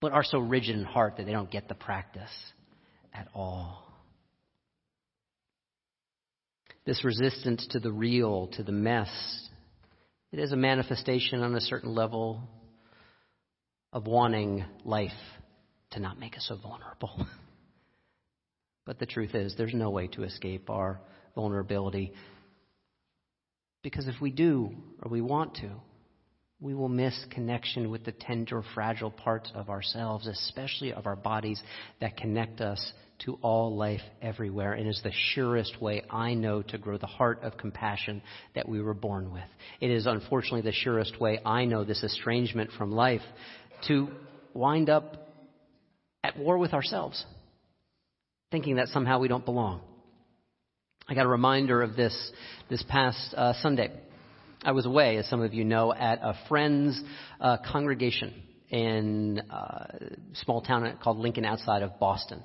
but 0.00 0.12
are 0.12 0.24
so 0.24 0.38
rigid 0.38 0.74
in 0.74 0.84
heart 0.84 1.18
that 1.18 1.26
they 1.26 1.32
don't 1.32 1.50
get 1.50 1.68
the 1.68 1.74
practice 1.74 2.30
at 3.12 3.28
all. 3.34 3.86
This 6.86 7.04
resistance 7.04 7.66
to 7.72 7.78
the 7.78 7.92
real, 7.92 8.46
to 8.54 8.62
the 8.62 8.72
mess, 8.72 9.10
it 10.32 10.38
is 10.38 10.50
a 10.50 10.56
manifestation 10.56 11.42
on 11.42 11.54
a 11.54 11.60
certain 11.60 11.94
level 11.94 12.40
of 13.92 14.06
wanting 14.06 14.64
life 14.82 15.10
to 15.90 16.00
not 16.00 16.18
make 16.18 16.38
us 16.38 16.46
so 16.48 16.56
vulnerable. 16.56 17.26
but 18.86 18.98
the 18.98 19.04
truth 19.04 19.34
is, 19.34 19.56
there's 19.58 19.74
no 19.74 19.90
way 19.90 20.06
to 20.06 20.22
escape 20.22 20.70
our 20.70 21.02
vulnerability. 21.34 22.12
Because 23.82 24.08
if 24.08 24.20
we 24.20 24.30
do, 24.30 24.70
or 25.02 25.10
we 25.10 25.20
want 25.20 25.56
to, 25.56 25.70
we 26.60 26.74
will 26.74 26.88
miss 26.88 27.26
connection 27.30 27.90
with 27.90 28.04
the 28.04 28.12
tender, 28.12 28.62
fragile 28.74 29.10
parts 29.10 29.50
of 29.54 29.68
ourselves, 29.68 30.26
especially 30.26 30.92
of 30.92 31.06
our 31.06 31.16
bodies 31.16 31.62
that 32.00 32.16
connect 32.16 32.60
us 32.60 32.92
to 33.24 33.38
all 33.42 33.76
life 33.76 34.00
everywhere 34.22 34.72
and 34.72 34.88
is 34.88 35.00
the 35.04 35.12
surest 35.34 35.80
way 35.80 36.02
I 36.10 36.34
know 36.34 36.62
to 36.62 36.78
grow 36.78 36.98
the 36.98 37.06
heart 37.06 37.40
of 37.42 37.56
compassion 37.56 38.22
that 38.54 38.68
we 38.68 38.80
were 38.80 38.94
born 38.94 39.32
with. 39.32 39.44
It 39.80 39.90
is 39.90 40.06
unfortunately 40.06 40.62
the 40.62 40.72
surest 40.72 41.20
way 41.20 41.40
I 41.44 41.64
know 41.64 41.84
this 41.84 42.02
estrangement 42.02 42.70
from 42.76 42.92
life 42.92 43.22
to 43.88 44.08
wind 44.52 44.88
up 44.88 45.28
at 46.22 46.38
war 46.38 46.58
with 46.58 46.72
ourselves, 46.72 47.24
thinking 48.50 48.76
that 48.76 48.88
somehow 48.88 49.18
we 49.18 49.28
don't 49.28 49.44
belong. 49.44 49.82
I 51.06 51.12
got 51.12 51.26
a 51.26 51.28
reminder 51.28 51.82
of 51.82 51.96
this 51.96 52.32
this 52.70 52.82
past 52.88 53.34
uh, 53.36 53.52
Sunday. 53.60 53.92
I 54.62 54.72
was 54.72 54.86
away, 54.86 55.18
as 55.18 55.28
some 55.28 55.42
of 55.42 55.52
you 55.52 55.62
know, 55.62 55.92
at 55.92 56.18
a 56.22 56.34
friend's 56.48 56.98
uh, 57.38 57.58
congregation 57.70 58.32
in 58.70 59.42
a 59.50 59.54
uh, 59.54 59.86
small 60.44 60.62
town 60.62 60.98
called 61.02 61.18
Lincoln 61.18 61.44
outside 61.44 61.82
of 61.82 61.98
Boston. 62.00 62.42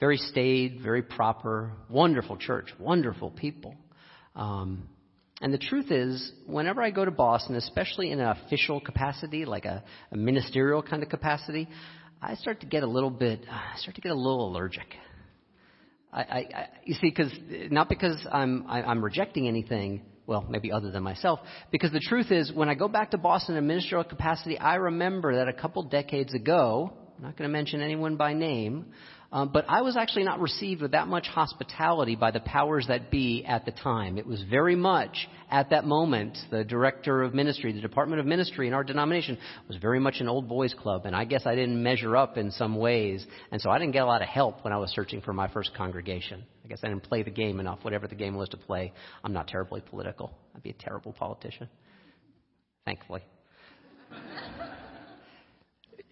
Very 0.00 0.16
staid, 0.16 0.80
very 0.82 1.02
proper, 1.02 1.72
wonderful 1.90 2.38
church, 2.38 2.72
wonderful 2.78 3.30
people. 3.32 3.74
Um, 4.34 4.88
and 5.42 5.52
the 5.52 5.58
truth 5.58 5.90
is, 5.90 6.32
whenever 6.46 6.82
I 6.82 6.90
go 6.90 7.04
to 7.04 7.10
Boston, 7.10 7.54
especially 7.56 8.12
in 8.12 8.18
an 8.18 8.28
official 8.28 8.80
capacity, 8.80 9.44
like 9.44 9.66
a, 9.66 9.84
a 10.10 10.16
ministerial 10.16 10.82
kind 10.82 11.02
of 11.02 11.10
capacity, 11.10 11.68
I 12.22 12.34
start 12.36 12.60
to 12.60 12.66
get 12.66 12.82
a 12.82 12.88
little 12.88 13.10
bit, 13.10 13.40
I 13.50 13.76
start 13.76 13.96
to 13.96 14.00
get 14.00 14.12
a 14.12 14.14
little 14.14 14.48
allergic. 14.48 14.86
I, 16.12 16.20
I, 16.20 16.68
you 16.84 16.94
see, 16.94 17.10
because 17.10 17.32
uh, 17.32 17.68
not 17.70 17.88
because 17.88 18.26
I'm 18.30 18.64
I, 18.68 18.82
I'm 18.82 19.04
rejecting 19.04 19.46
anything, 19.46 20.02
well, 20.26 20.46
maybe 20.48 20.72
other 20.72 20.90
than 20.90 21.02
myself, 21.02 21.40
because 21.70 21.92
the 21.92 22.00
truth 22.00 22.30
is, 22.30 22.52
when 22.52 22.68
I 22.68 22.74
go 22.74 22.88
back 22.88 23.10
to 23.10 23.18
Boston 23.18 23.56
in 23.56 23.66
ministerial 23.66 24.04
capacity, 24.04 24.58
I 24.58 24.76
remember 24.76 25.36
that 25.36 25.48
a 25.48 25.52
couple 25.52 25.82
decades 25.82 26.34
ago, 26.34 26.92
I'm 27.16 27.24
not 27.24 27.36
going 27.36 27.48
to 27.48 27.52
mention 27.52 27.82
anyone 27.82 28.16
by 28.16 28.32
name, 28.32 28.86
Um, 29.30 29.50
but 29.52 29.66
I 29.68 29.82
was 29.82 29.94
actually 29.94 30.24
not 30.24 30.40
received 30.40 30.80
with 30.80 30.92
that 30.92 31.06
much 31.06 31.26
hospitality 31.26 32.16
by 32.16 32.30
the 32.30 32.40
powers 32.40 32.86
that 32.88 33.10
be 33.10 33.44
at 33.44 33.66
the 33.66 33.72
time. 33.72 34.16
It 34.16 34.26
was 34.26 34.42
very 34.48 34.74
much 34.74 35.28
at 35.50 35.68
that 35.68 35.84
moment 35.84 36.38
the 36.50 36.64
director 36.64 37.22
of 37.22 37.34
ministry, 37.34 37.72
the 37.72 37.82
department 37.82 38.20
of 38.20 38.26
ministry 38.26 38.68
in 38.68 38.72
our 38.72 38.82
denomination 38.82 39.36
was 39.66 39.76
very 39.76 40.00
much 40.00 40.20
an 40.20 40.28
old 40.28 40.48
boys 40.48 40.72
club, 40.72 41.04
and 41.04 41.14
I 41.14 41.26
guess 41.26 41.42
I 41.44 41.54
didn't 41.54 41.82
measure 41.82 42.16
up 42.16 42.38
in 42.38 42.50
some 42.50 42.76
ways, 42.76 43.26
and 43.52 43.60
so 43.60 43.68
I 43.68 43.78
didn't 43.78 43.92
get 43.92 44.02
a 44.02 44.06
lot 44.06 44.22
of 44.22 44.28
help 44.28 44.64
when 44.64 44.72
I 44.72 44.78
was 44.78 44.90
searching 44.92 45.20
for 45.20 45.34
my 45.34 45.48
first 45.48 45.74
congregation. 45.74 46.42
I 46.64 46.68
guess 46.68 46.80
I 46.82 46.88
didn't 46.88 47.02
play 47.02 47.22
the 47.22 47.30
game 47.30 47.60
enough, 47.60 47.80
whatever 47.82 48.08
the 48.08 48.14
game 48.14 48.34
was 48.34 48.48
to 48.50 48.56
play. 48.56 48.94
I'm 49.22 49.34
not 49.34 49.46
terribly 49.46 49.82
political. 49.82 50.32
I'd 50.56 50.62
be 50.62 50.70
a 50.70 50.74
terrible 50.74 51.12
politician. 51.12 51.68
Thankfully. 52.86 53.22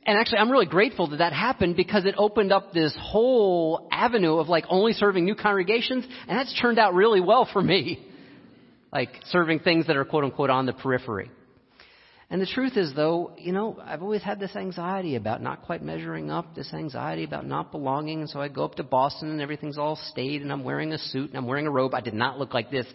And 0.07 0.17
actually, 0.17 0.39
I'm 0.39 0.51
really 0.51 0.67
grateful 0.67 1.09
that 1.09 1.17
that 1.17 1.33
happened 1.33 1.75
because 1.75 2.05
it 2.05 2.15
opened 2.17 2.53
up 2.53 2.73
this 2.73 2.97
whole 3.01 3.89
avenue 3.91 4.37
of 4.37 4.49
like 4.49 4.65
only 4.69 4.93
serving 4.93 5.25
new 5.25 5.35
congregations, 5.35 6.07
and 6.29 6.39
that's 6.39 6.59
turned 6.61 6.79
out 6.79 6.95
really 6.95 7.21
well 7.21 7.49
for 7.53 7.61
me. 7.61 8.07
Like 8.93 9.11
serving 9.27 9.61
things 9.61 9.89
that 9.89 9.97
are 9.97 10.05
quote 10.05 10.23
unquote 10.23 10.49
on 10.49 10.65
the 10.65 10.73
periphery. 10.73 11.31
And 12.29 12.43
the 12.43 12.47
truth 12.47 12.77
is, 12.77 12.93
though, 12.93 13.35
you 13.39 13.53
know, 13.53 13.79
I've 13.81 14.03
always 14.03 14.21
had 14.21 14.41
this 14.41 14.57
anxiety 14.57 15.15
about 15.15 15.41
not 15.41 15.63
quite 15.63 15.81
measuring 15.81 16.29
up, 16.29 16.57
this 16.57 16.75
anxiety 16.75 17.23
about 17.23 17.47
not 17.47 17.71
belonging. 17.71 18.19
And 18.19 18.29
so 18.29 18.41
I 18.41 18.49
go 18.49 18.65
up 18.65 18.75
to 18.77 18.83
Boston 18.83 19.31
and 19.31 19.41
everything's 19.41 19.79
all 19.79 19.95
staid 19.95 20.43
and 20.43 20.51
I'm 20.51 20.65
wearing 20.65 20.93
a 20.93 20.99
suit 20.99 21.29
and 21.29 21.39
I'm 21.39 21.47
wearing 21.47 21.69
a 21.69 21.71
robe. 21.71 21.95
I 21.95 22.01
did 22.01 22.15
not 22.15 22.37
look 22.37 22.53
like 22.53 22.69
this 22.69 22.87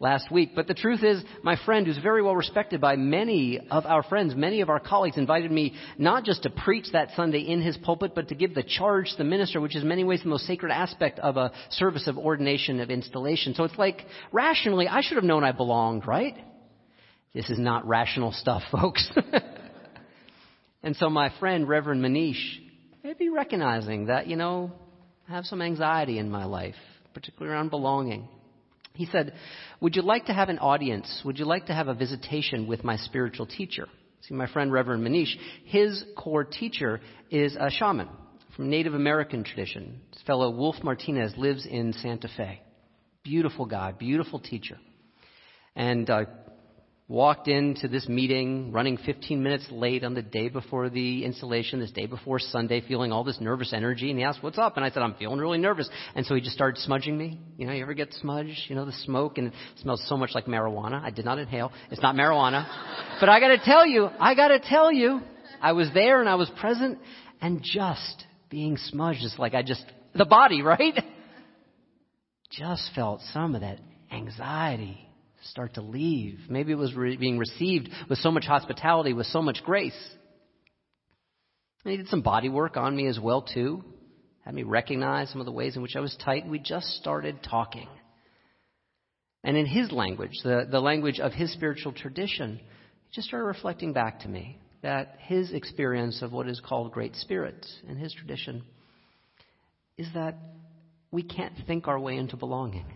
last 0.00 0.32
week. 0.32 0.56
But 0.56 0.66
the 0.66 0.74
truth 0.74 1.04
is, 1.04 1.22
my 1.44 1.54
friend, 1.64 1.86
who's 1.86 1.98
very 1.98 2.20
well 2.20 2.34
respected 2.34 2.80
by 2.80 2.96
many 2.96 3.60
of 3.70 3.86
our 3.86 4.02
friends, 4.02 4.34
many 4.34 4.60
of 4.60 4.68
our 4.68 4.80
colleagues, 4.80 5.18
invited 5.18 5.52
me 5.52 5.74
not 5.96 6.24
just 6.24 6.42
to 6.42 6.50
preach 6.50 6.86
that 6.90 7.10
Sunday 7.14 7.42
in 7.42 7.62
his 7.62 7.76
pulpit, 7.76 8.16
but 8.16 8.26
to 8.30 8.34
give 8.34 8.56
the 8.56 8.64
charge 8.64 9.12
to 9.12 9.18
the 9.18 9.24
minister, 9.24 9.60
which 9.60 9.76
is 9.76 9.82
in 9.82 9.88
many 9.88 10.02
ways 10.02 10.20
the 10.24 10.28
most 10.28 10.48
sacred 10.48 10.72
aspect 10.72 11.20
of 11.20 11.36
a 11.36 11.52
service 11.70 12.08
of 12.08 12.18
ordination, 12.18 12.80
of 12.80 12.90
installation. 12.90 13.54
So 13.54 13.62
it's 13.62 13.78
like, 13.78 14.04
rationally, 14.32 14.88
I 14.88 15.00
should 15.00 15.16
have 15.16 15.22
known 15.22 15.44
I 15.44 15.52
belonged, 15.52 16.08
right? 16.08 16.34
This 17.32 17.48
is 17.48 17.58
not 17.58 17.86
rational 17.86 18.32
stuff, 18.32 18.62
folks. 18.72 19.10
and 20.82 20.96
so 20.96 21.08
my 21.08 21.32
friend, 21.38 21.68
Reverend 21.68 22.02
Manish, 22.02 22.58
may 23.04 23.14
be 23.14 23.28
recognizing 23.28 24.06
that, 24.06 24.26
you 24.26 24.36
know, 24.36 24.72
I 25.28 25.32
have 25.32 25.44
some 25.44 25.62
anxiety 25.62 26.18
in 26.18 26.30
my 26.30 26.44
life, 26.44 26.74
particularly 27.14 27.54
around 27.54 27.70
belonging. 27.70 28.28
He 28.94 29.06
said, 29.06 29.34
Would 29.80 29.94
you 29.94 30.02
like 30.02 30.26
to 30.26 30.32
have 30.32 30.48
an 30.48 30.58
audience? 30.58 31.22
Would 31.24 31.38
you 31.38 31.44
like 31.44 31.66
to 31.66 31.72
have 31.72 31.88
a 31.88 31.94
visitation 31.94 32.66
with 32.66 32.82
my 32.82 32.96
spiritual 32.96 33.46
teacher? 33.46 33.86
See, 34.22 34.34
my 34.34 34.46
friend 34.46 34.72
Reverend 34.72 35.06
Manish, 35.06 35.34
his 35.64 36.04
core 36.16 36.44
teacher 36.44 37.00
is 37.30 37.56
a 37.58 37.70
shaman 37.70 38.08
from 38.54 38.68
Native 38.68 38.94
American 38.94 39.44
tradition. 39.44 40.00
His 40.12 40.22
fellow 40.22 40.50
Wolf 40.50 40.76
Martinez 40.82 41.32
lives 41.36 41.64
in 41.64 41.92
Santa 41.94 42.28
Fe. 42.36 42.60
Beautiful 43.22 43.64
guy, 43.64 43.92
beautiful 43.92 44.40
teacher. 44.40 44.78
And 45.76 46.10
uh, 46.10 46.24
walked 47.10 47.48
into 47.48 47.88
this 47.88 48.08
meeting 48.08 48.70
running 48.70 48.96
15 48.96 49.42
minutes 49.42 49.66
late 49.72 50.04
on 50.04 50.14
the 50.14 50.22
day 50.22 50.48
before 50.48 50.88
the 50.88 51.24
installation, 51.24 51.80
this 51.80 51.90
day 51.90 52.06
before 52.06 52.38
Sunday, 52.38 52.80
feeling 52.80 53.10
all 53.10 53.24
this 53.24 53.40
nervous 53.40 53.72
energy. 53.72 54.10
And 54.10 54.18
he 54.18 54.24
asked, 54.24 54.44
What's 54.44 54.58
up? 54.58 54.76
And 54.76 54.84
I 54.84 54.90
said, 54.90 55.02
I'm 55.02 55.14
feeling 55.14 55.40
really 55.40 55.58
nervous. 55.58 55.90
And 56.14 56.24
so 56.24 56.36
he 56.36 56.40
just 56.40 56.54
started 56.54 56.80
smudging 56.80 57.18
me. 57.18 57.40
You 57.58 57.66
know, 57.66 57.72
you 57.72 57.82
ever 57.82 57.94
get 57.94 58.14
smudged? 58.14 58.60
You 58.68 58.76
know, 58.76 58.86
the 58.86 58.92
smoke, 58.92 59.38
and 59.38 59.48
it 59.48 59.54
smells 59.82 60.00
so 60.06 60.16
much 60.16 60.30
like 60.36 60.46
marijuana. 60.46 61.02
I 61.02 61.10
did 61.10 61.24
not 61.24 61.40
inhale. 61.40 61.72
It's 61.90 62.00
not 62.00 62.14
marijuana. 62.14 62.64
but 63.18 63.28
I 63.28 63.40
gotta 63.40 63.58
tell 63.58 63.84
you, 63.84 64.08
I 64.20 64.36
gotta 64.36 64.60
tell 64.60 64.92
you, 64.92 65.20
I 65.60 65.72
was 65.72 65.90
there 65.92 66.20
and 66.20 66.28
I 66.28 66.36
was 66.36 66.48
present, 66.60 67.00
and 67.42 67.60
just 67.60 68.24
being 68.50 68.76
smudged 68.76 69.24
is 69.24 69.34
like 69.36 69.54
I 69.54 69.62
just, 69.62 69.84
the 70.14 70.26
body, 70.26 70.62
right? 70.62 70.94
Just 72.50 72.90
felt 72.94 73.20
some 73.32 73.56
of 73.56 73.62
that 73.62 73.80
anxiety 74.12 75.09
start 75.42 75.74
to 75.74 75.82
leave. 75.82 76.38
Maybe 76.48 76.72
it 76.72 76.78
was 76.78 76.94
re- 76.94 77.16
being 77.16 77.38
received 77.38 77.88
with 78.08 78.18
so 78.18 78.30
much 78.30 78.44
hospitality, 78.44 79.12
with 79.12 79.26
so 79.26 79.42
much 79.42 79.62
grace. 79.64 79.98
And 81.84 81.92
he 81.92 81.96
did 81.96 82.08
some 82.08 82.22
body 82.22 82.48
work 82.48 82.76
on 82.76 82.94
me 82.94 83.06
as 83.06 83.18
well 83.18 83.42
too. 83.42 83.84
Had 84.44 84.54
me 84.54 84.62
recognize 84.62 85.30
some 85.30 85.40
of 85.40 85.46
the 85.46 85.52
ways 85.52 85.76
in 85.76 85.82
which 85.82 85.96
I 85.96 86.00
was 86.00 86.16
tight. 86.24 86.48
We 86.48 86.58
just 86.58 86.86
started 86.96 87.42
talking. 87.42 87.88
And 89.42 89.56
in 89.56 89.66
his 89.66 89.90
language, 89.90 90.38
the, 90.44 90.66
the 90.70 90.80
language 90.80 91.20
of 91.20 91.32
his 91.32 91.52
spiritual 91.52 91.92
tradition, 91.92 92.58
he 92.58 93.14
just 93.14 93.28
started 93.28 93.46
reflecting 93.46 93.92
back 93.92 94.20
to 94.20 94.28
me 94.28 94.58
that 94.82 95.16
his 95.20 95.52
experience 95.52 96.22
of 96.22 96.32
what 96.32 96.48
is 96.48 96.60
called 96.60 96.92
great 96.92 97.16
spirit 97.16 97.66
in 97.88 97.96
his 97.96 98.12
tradition 98.12 98.62
is 99.96 100.08
that 100.14 100.36
we 101.10 101.22
can't 101.22 101.54
think 101.66 101.88
our 101.88 101.98
way 101.98 102.16
into 102.16 102.36
belonging. 102.36 102.86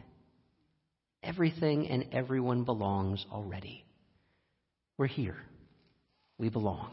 Everything 1.24 1.88
and 1.88 2.06
everyone 2.12 2.64
belongs 2.64 3.24
already. 3.32 3.84
We're 4.98 5.06
here. 5.06 5.36
We 6.38 6.50
belong. 6.50 6.90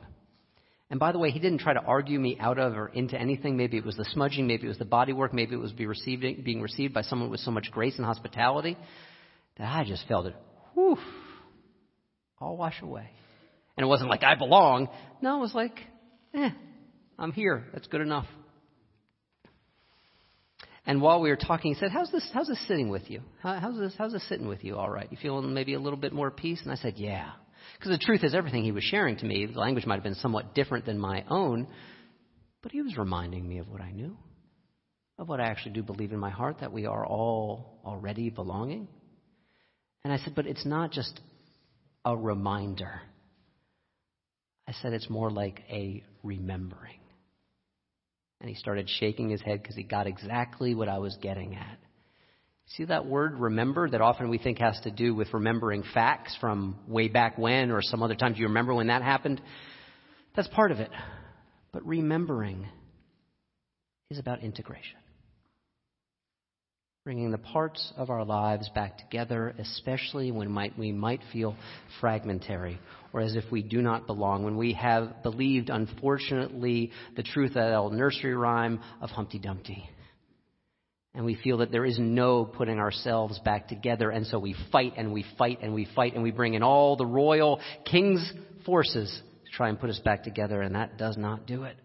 And 0.90 1.00
by 1.00 1.14
the 1.14 1.20
way, 1.20 1.32
he 1.32 1.40
didn't 1.40 1.60
try 1.60 1.74
to 1.74 1.80
argue 1.82 2.20
me 2.20 2.38
out 2.40 2.60
of 2.60 2.74
or 2.74 2.88
into 2.88 3.18
anything. 3.20 3.56
Maybe 3.56 3.78
it 3.78 3.86
was 3.86 3.96
the 3.96 4.06
smudging, 4.12 4.46
maybe 4.46 4.66
it 4.66 4.70
was 4.70 4.78
the 4.78 4.86
body 4.86 5.14
work, 5.14 5.34
maybe 5.34 5.56
it 5.56 5.60
was 5.60 5.72
be 5.72 5.86
receiving, 5.86 6.42
being 6.44 6.62
received 6.62 6.94
by 6.94 7.02
someone 7.02 7.30
with 7.30 7.40
so 7.40 7.52
much 7.52 7.72
grace 7.72 7.96
and 7.98 8.06
hospitality 8.06 8.78
that 9.58 9.74
I 9.74 9.86
just 9.86 10.06
felt 10.08 10.26
it, 10.26 10.36
whew, 10.74 10.98
all 12.40 12.58
wash 12.58 12.82
away. 12.82 13.10
And 13.78 13.86
it 13.86 13.88
wasn't 13.88 14.10
like 14.10 14.24
I 14.24 14.36
belong. 14.36 14.90
No, 15.22 15.38
it 15.38 15.42
was 15.42 15.56
like, 15.56 15.80
eh, 16.34 16.50
I'm 17.18 17.32
here. 17.32 17.66
That's 17.74 17.88
good 17.88 18.02
enough. 18.02 18.26
And 20.86 21.02
while 21.02 21.22
we 21.22 21.30
were 21.30 21.36
talking, 21.36 21.74
he 21.74 21.80
said, 21.80 21.92
"How's 21.92 22.12
this? 22.12 22.28
How's 22.34 22.48
this 22.48 22.68
sitting 22.68 22.90
with 22.90 23.10
you? 23.10 23.22
How, 23.42 23.60
how's 23.60 23.78
this? 23.78 23.94
How's 23.98 24.14
this 24.14 24.28
sitting 24.28 24.48
with 24.48 24.64
you? 24.64 24.78
All 24.78 24.90
right? 24.90 25.08
You 25.12 25.18
feeling 25.22 25.54
maybe 25.54 25.74
a 25.76 25.80
little 25.80 26.00
bit 26.00 26.14
more 26.14 26.32
peace?" 26.32 26.62
And 26.64 26.72
I 26.72 26.76
said, 26.76 26.96
"Yeah." 26.98 27.32
Because 27.78 27.92
the 27.92 28.04
truth 28.04 28.24
is, 28.24 28.34
everything 28.34 28.64
he 28.64 28.72
was 28.72 28.84
sharing 28.84 29.18
to 29.18 29.26
me, 29.26 29.46
the 29.46 29.60
language 29.60 29.86
might 29.86 29.96
have 29.96 30.04
been 30.04 30.16
somewhat 30.16 30.56
different 30.56 30.86
than 30.86 30.98
my 30.98 31.24
own, 31.30 31.68
but 32.64 32.72
he 32.72 32.82
was 32.82 32.98
reminding 32.98 33.48
me 33.48 33.60
of 33.60 33.70
what 33.70 33.82
I 33.82 33.92
knew, 33.92 34.18
of 35.18 35.28
what 35.30 35.40
I 35.40 35.46
actually 35.46 35.74
do 35.74 35.84
believe 35.84 36.12
in 36.12 36.20
my 36.20 36.30
heart 36.30 36.58
that 36.62 36.72
we 36.72 36.86
are 36.86 37.06
all 37.06 37.80
already 37.86 38.30
belonging. 38.30 38.88
And 40.04 40.12
I 40.12 40.18
said, 40.18 40.34
"But 40.36 40.48
it's 40.48 40.66
not 40.66 40.92
just 40.92 41.20
a 42.06 42.18
reminder." 42.18 43.02
I 44.68 44.72
said, 44.74 44.94
"It's 44.94 45.10
more 45.10 45.30
like 45.30 45.62
a 45.70 46.04
remembering." 46.24 47.01
And 48.42 48.50
he 48.50 48.56
started 48.56 48.90
shaking 48.90 49.30
his 49.30 49.42
head 49.42 49.62
because 49.62 49.76
he 49.76 49.84
got 49.84 50.08
exactly 50.08 50.74
what 50.76 50.90
I 50.90 50.98
was 50.98 51.16
getting 51.22 51.56
at. 51.56 51.78
See 52.76 52.86
that 52.86 53.06
word 53.06 53.40
remember 53.40 53.90
that 53.90 54.02
often 54.02 54.30
we 54.30 54.38
think 54.38 54.58
has 54.60 54.80
to 54.82 54.92
do 54.92 55.14
with 55.14 55.34
remembering 55.34 55.84
facts 55.94 56.36
from 56.42 56.80
way 56.88 57.08
back 57.08 57.38
when 57.38 57.70
or 57.70 57.82
some 57.82 58.02
other 58.02 58.16
time. 58.16 58.34
Do 58.34 58.40
you 58.40 58.48
remember 58.48 58.74
when 58.74 58.88
that 58.88 59.04
happened? 59.04 59.42
That's 60.36 60.48
part 60.48 60.72
of 60.72 60.80
it. 60.80 60.90
But 61.72 61.86
remembering 61.86 62.68
is 64.10 64.20
about 64.20 64.42
integration 64.42 65.01
bringing 67.04 67.32
the 67.32 67.38
parts 67.40 67.92
of 67.98 68.12
our 68.12 68.24
lives 68.24 68.70
back 68.76 68.96
together, 69.00 69.56
especially 69.58 70.32
when 70.32 70.52
might, 70.52 70.78
we 70.78 70.92
might 70.92 71.20
feel 71.34 71.56
fragmentary 72.00 72.80
or 73.12 73.22
as 73.22 73.36
if 73.36 73.44
we 73.52 73.64
do 73.64 73.82
not 73.82 74.06
belong, 74.06 74.44
when 74.44 74.56
we 74.56 74.74
have 74.74 75.24
believed, 75.24 75.70
unfortunately, 75.70 76.92
the 77.16 77.24
truth 77.24 77.50
of 77.50 77.56
that 77.56 77.74
old 77.74 77.92
nursery 77.92 78.36
rhyme 78.36 78.80
of 79.02 79.10
Humpty 79.10 79.40
Dumpty. 79.40 79.90
And 81.16 81.26
we 81.26 81.36
feel 81.36 81.58
that 81.58 81.72
there 81.72 81.86
is 81.86 81.98
no 82.00 82.46
putting 82.46 82.78
ourselves 82.78 83.40
back 83.40 83.68
together, 83.68 84.12
and 84.12 84.26
so 84.28 84.38
we 84.38 84.56
fight 84.72 84.94
and 84.96 85.12
we 85.12 85.26
fight 85.38 85.60
and 85.62 85.74
we 85.74 85.88
fight 85.94 86.14
and 86.14 86.24
we 86.24 86.32
bring 86.32 86.54
in 86.54 86.62
all 86.64 86.96
the 86.96 87.06
royal 87.06 87.60
king's 87.84 88.32
forces 88.64 89.10
to 89.46 89.52
try 89.52 89.70
and 89.70 89.80
put 89.80 89.90
us 89.90 90.00
back 90.00 90.24
together, 90.24 90.62
and 90.62 90.76
that 90.76 90.98
does 90.98 91.18
not 91.18 91.48
do 91.48 91.64
it. 91.64 91.76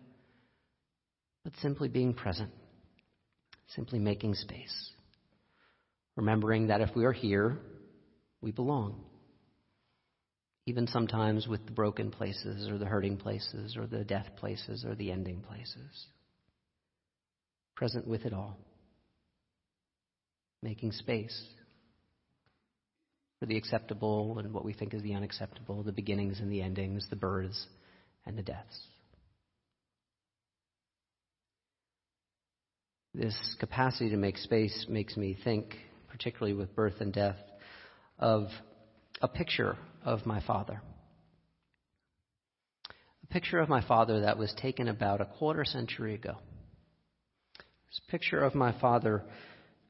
But 1.43 1.55
simply 1.63 1.89
being 1.89 2.13
present, 2.13 2.51
simply 3.75 3.99
making 3.99 4.35
space 4.35 4.93
remembering 6.17 6.69
that 6.69 6.81
if 6.81 6.91
we 6.97 7.05
are 7.05 7.13
here, 7.13 7.59
we 8.41 8.51
belong. 8.51 9.05
Even 10.67 10.87
sometimes 10.89 11.47
with 11.47 11.65
the 11.67 11.73
broken 11.73 12.11
places, 12.11 12.69
or 12.69 12.79
the 12.79 12.87
hurting 12.87 13.17
places, 13.17 13.77
or 13.77 13.87
the 13.87 14.03
death 14.03 14.27
places, 14.37 14.85
or 14.85 14.95
the 14.95 15.13
ending 15.13 15.41
places. 15.43 16.07
Present 17.77 18.07
with 18.07 18.25
it 18.25 18.33
all. 18.33 18.57
Making 20.63 20.91
space 20.93 21.41
for 23.39 23.47
the 23.47 23.57
acceptable 23.57 24.39
and 24.39 24.53
what 24.53 24.65
we 24.65 24.73
think 24.73 24.95
is 24.95 25.03
the 25.03 25.15
unacceptable, 25.15 25.83
the 25.83 25.93
beginnings 25.93 26.41
and 26.41 26.51
the 26.51 26.63
endings, 26.63 27.07
the 27.11 27.17
births 27.17 27.67
and 28.25 28.37
the 28.37 28.43
deaths. 28.43 28.81
This 33.15 33.37
capacity 33.61 34.11
to 34.11 34.17
make 34.17 34.37
space 34.37 34.87
makes 34.89 35.17
me 35.17 35.37
think 35.45 35.75
particularly 36.17 36.55
with 36.55 36.75
birth 36.75 36.95
and 37.01 37.13
death, 37.13 37.37
of 38.19 38.49
a 39.21 39.29
picture 39.29 39.77
of 40.03 40.25
my 40.25 40.41
father. 40.47 40.81
A 43.23 43.27
picture 43.27 43.59
of 43.59 43.69
my 43.69 43.87
father 43.87 44.21
that 44.21 44.39
was 44.39 44.55
taken 44.57 44.89
about 44.89 45.21
a 45.21 45.27
quarter 45.27 45.67
century 45.67 46.15
ago. 46.15 46.37
This 47.59 48.01
picture 48.09 48.43
of 48.43 48.55
my 48.55 48.73
father 48.81 49.25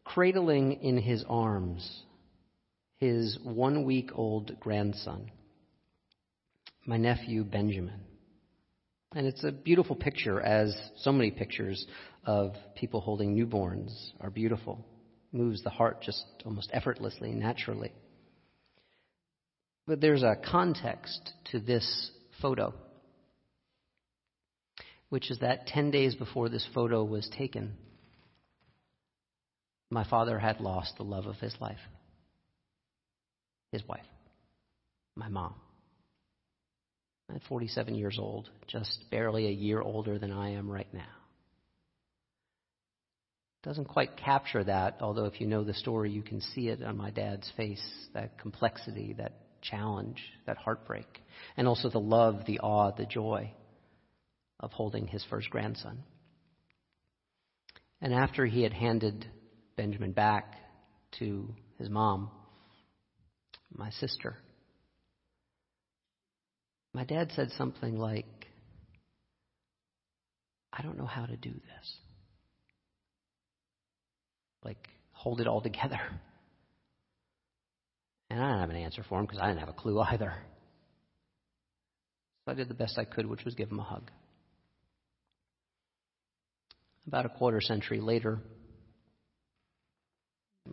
cradling 0.05 0.83
in 0.83 0.99
his 0.99 1.25
arms 1.29 2.03
his 2.99 3.39
one 3.45 3.85
week 3.85 4.11
old 4.15 4.59
grandson, 4.59 5.31
my 6.87 6.97
nephew 6.97 7.45
Benjamin. 7.45 8.01
And 9.15 9.27
it's 9.29 9.45
a 9.45 9.53
beautiful 9.53 9.95
picture, 9.95 10.41
as 10.41 10.75
so 10.97 11.13
many 11.13 11.31
pictures 11.31 11.87
of 12.25 12.53
people 12.75 13.01
holding 13.01 13.37
newborns 13.37 13.93
are 14.21 14.31
beautiful. 14.31 14.85
Moves 15.37 15.63
the 15.63 15.71
heart 15.71 16.03
just 16.03 16.25
almost 16.45 16.71
effortlessly, 16.73 17.33
naturally. 17.33 17.93
But 19.87 20.01
there's 20.01 20.23
a 20.23 20.37
context 20.51 21.33
to 21.53 21.61
this 21.61 22.11
photo, 22.41 22.75
which 25.11 25.31
is 25.31 25.39
that 25.41 25.67
10 25.67 25.91
days 25.91 26.15
before 26.15 26.49
this 26.49 26.67
photo 26.75 27.05
was 27.05 27.29
taken, 27.37 27.77
my 29.91 30.05
father 30.09 30.39
had 30.39 30.61
lost 30.61 30.97
the 30.97 31.05
love 31.05 31.27
of 31.27 31.37
his 31.37 31.55
life 31.61 31.79
his 33.73 33.87
wife, 33.87 34.07
my 35.15 35.29
mom. 35.29 35.55
At 37.35 37.43
47 37.49 37.95
years 37.95 38.17
old, 38.19 38.49
just 38.69 39.05
barely 39.11 39.47
a 39.47 39.51
year 39.51 39.81
older 39.83 40.19
than 40.19 40.33
I 40.33 40.51
am 40.51 40.71
right 40.71 40.93
now. 40.95 41.16
Doesn't 43.67 43.87
quite 43.87 44.17
capture 44.17 44.63
that, 44.63 44.99
although 45.01 45.25
if 45.25 45.41
you 45.41 45.49
know 45.49 45.65
the 45.65 45.75
story, 45.75 46.13
you 46.13 46.23
can 46.23 46.41
see 46.41 46.69
it 46.69 46.85
on 46.85 46.97
my 46.97 47.11
dad's 47.11 47.51
face 47.57 47.85
that 48.15 48.39
complexity, 48.39 49.15
that 49.19 49.33
challenge, 49.61 50.23
that 50.47 50.57
heartbreak, 50.57 51.09
and 51.57 51.67
also 51.67 51.91
the 51.91 51.99
love, 51.99 52.47
the 52.47 52.61
awe, 52.61 52.93
the 52.93 53.07
joy 53.07 53.53
of 54.61 54.71
holding 54.71 55.09
his 55.09 55.25
first 55.29 55.51
grandson. 55.51 56.05
And 58.01 58.15
after 58.15 58.47
he 58.47 58.63
had 58.63 58.73
handed 58.73 59.27
Benjamin 59.77 60.13
back 60.13 60.55
to 61.19 61.53
his 61.77 61.91
mom, 61.91 62.31
my 63.75 63.91
sister. 63.91 64.37
My 66.95 67.03
dad 67.03 67.33
said 67.35 67.51
something 67.59 67.99
like, 67.99 68.47
I 70.73 70.83
don't 70.83 70.97
know 70.97 71.05
how 71.05 71.27
to 71.27 71.37
do 71.37 71.51
this. 71.51 72.06
Like, 74.67 74.89
hold 75.13 75.41
it 75.41 75.47
all 75.47 75.61
together. 75.61 76.01
And 78.29 78.41
I 78.41 78.49
didn't 78.49 78.61
have 78.63 78.71
an 78.71 78.77
answer 78.77 79.05
for 79.09 79.21
him 79.21 79.27
because 79.27 79.39
I 79.41 79.47
didn't 79.47 79.61
have 79.61 79.69
a 79.69 79.73
clue 79.73 80.01
either. 80.01 80.35
So 82.45 82.51
I 82.51 82.55
did 82.55 82.69
the 82.69 82.75
best 82.75 82.99
I 82.99 83.05
could, 83.05 83.27
which 83.27 83.45
was 83.45 83.55
give 83.55 83.71
him 83.71 83.79
a 83.79 83.85
hug. 83.85 84.11
About 87.07 87.27
a 87.27 87.29
quarter 87.29 87.61
century 87.61 88.01
later, 88.01 88.41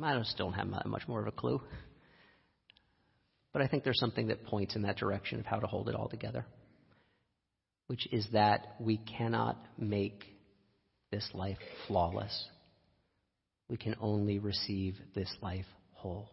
I 0.01 0.19
still 0.23 0.49
don't 0.49 0.71
have 0.71 0.87
much 0.87 1.07
more 1.07 1.21
of 1.21 1.27
a 1.27 1.31
clue. 1.31 1.61
But 3.51 3.61
I 3.61 3.67
think 3.67 3.83
there's 3.83 3.99
something 3.99 4.29
that 4.29 4.43
points 4.45 4.75
in 4.75 4.81
that 4.81 4.97
direction 4.97 5.39
of 5.39 5.45
how 5.45 5.59
to 5.59 5.67
hold 5.67 5.87
it 5.87 5.93
all 5.93 6.09
together, 6.09 6.47
which 7.85 8.11
is 8.11 8.27
that 8.33 8.75
we 8.79 8.97
cannot 8.97 9.63
make 9.77 10.23
this 11.11 11.29
life 11.35 11.59
flawless. 11.87 12.49
We 13.69 13.77
can 13.77 13.95
only 13.99 14.39
receive 14.39 14.95
this 15.15 15.33
life 15.41 15.65
whole. 15.93 16.29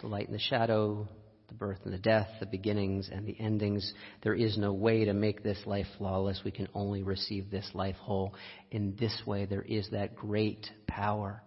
The 0.00 0.08
light 0.08 0.26
and 0.26 0.34
the 0.34 0.40
shadow, 0.40 1.08
the 1.48 1.54
birth 1.54 1.78
and 1.84 1.92
the 1.92 1.98
death, 1.98 2.28
the 2.40 2.46
beginnings 2.46 3.08
and 3.12 3.26
the 3.26 3.38
endings. 3.40 3.92
There 4.22 4.34
is 4.34 4.56
no 4.58 4.72
way 4.72 5.06
to 5.06 5.12
make 5.12 5.42
this 5.42 5.58
life 5.66 5.86
flawless. 5.96 6.42
We 6.44 6.50
can 6.50 6.68
only 6.74 7.02
receive 7.02 7.50
this 7.50 7.68
life 7.74 7.96
whole. 7.96 8.34
In 8.70 8.96
this 8.98 9.22
way, 9.26 9.46
there 9.46 9.62
is 9.62 9.88
that 9.90 10.14
great 10.14 10.66
power 10.86 11.42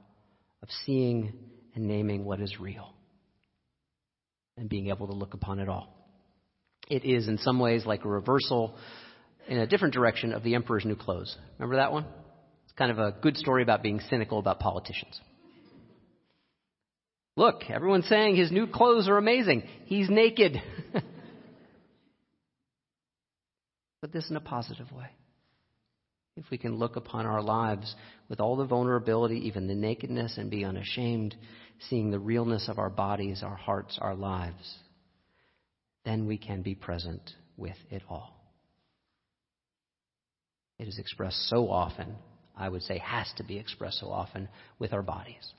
of 0.62 0.70
seeing 0.86 1.34
and 1.76 1.88
naming 1.88 2.26
what 2.26 2.42
is 2.42 2.60
real 2.60 2.94
and 4.58 4.68
being 4.70 4.90
able 4.90 5.08
to 5.08 5.14
look 5.14 5.34
upon 5.34 5.60
it 5.60 5.70
all. 5.70 5.96
It 6.90 7.06
is, 7.06 7.28
in 7.28 7.38
some 7.38 7.60
ways, 7.60 7.86
like 7.86 8.04
a 8.04 8.10
reversal 8.10 8.76
in 9.48 9.58
a 9.58 9.68
different 9.68 9.94
direction 9.94 10.34
of 10.34 10.44
the 10.44 10.56
emperor's 10.56 10.86
new 10.86 10.96
clothes. 10.96 11.36
Remember 11.58 11.78
that 11.78 11.92
one? 11.92 12.06
It's 12.72 12.78
kind 12.78 12.90
of 12.90 13.00
a 13.00 13.12
good 13.12 13.36
story 13.36 13.64
about 13.64 13.84
being 13.84 14.00
cynical 14.10 14.40
about 14.40 14.62
politicians. 14.62 15.20
Look, 17.36 17.70
everyone's 17.70 18.08
saying 18.08 18.38
his 18.38 18.50
new 18.50 18.66
clothes 18.66 19.10
are 19.10 19.18
amazing. 19.18 19.64
He's 19.88 20.10
naked. 20.10 20.56
but 24.02 24.14
this 24.14 24.30
in 24.30 24.38
a 24.38 24.42
positive 24.42 24.90
way. 24.94 25.08
If 26.38 26.46
we 26.50 26.58
can 26.58 26.76
look 26.78 26.96
upon 26.96 27.26
our 27.26 27.42
lives 27.42 27.94
with 28.30 28.40
all 28.40 28.56
the 28.56 28.64
vulnerability, 28.64 29.48
even 29.48 29.68
the 29.68 29.76
nakedness, 29.76 30.38
and 30.38 30.50
be 30.50 30.64
unashamed, 30.64 31.36
seeing 31.90 32.10
the 32.10 32.20
realness 32.20 32.70
of 32.70 32.80
our 32.80 32.90
bodies, 32.90 33.44
our 33.44 33.58
hearts, 33.58 34.00
our 34.00 34.16
lives, 34.16 34.78
then 36.06 36.26
we 36.26 36.38
can 36.38 36.62
be 36.62 36.76
present 36.76 37.32
with 37.58 37.76
it 37.90 38.04
all. 38.10 38.34
It 40.80 40.88
is 40.88 41.00
expressed 41.00 41.50
so 41.50 41.70
often, 41.70 42.16
I 42.58 42.70
would 42.70 42.84
say 42.84 42.98
has 43.00 43.32
to 43.38 43.44
be 43.44 43.58
expressed 43.58 44.00
so 44.00 44.08
often 44.08 44.50
with 44.80 44.94
our 44.94 45.02
bodies. 45.02 45.54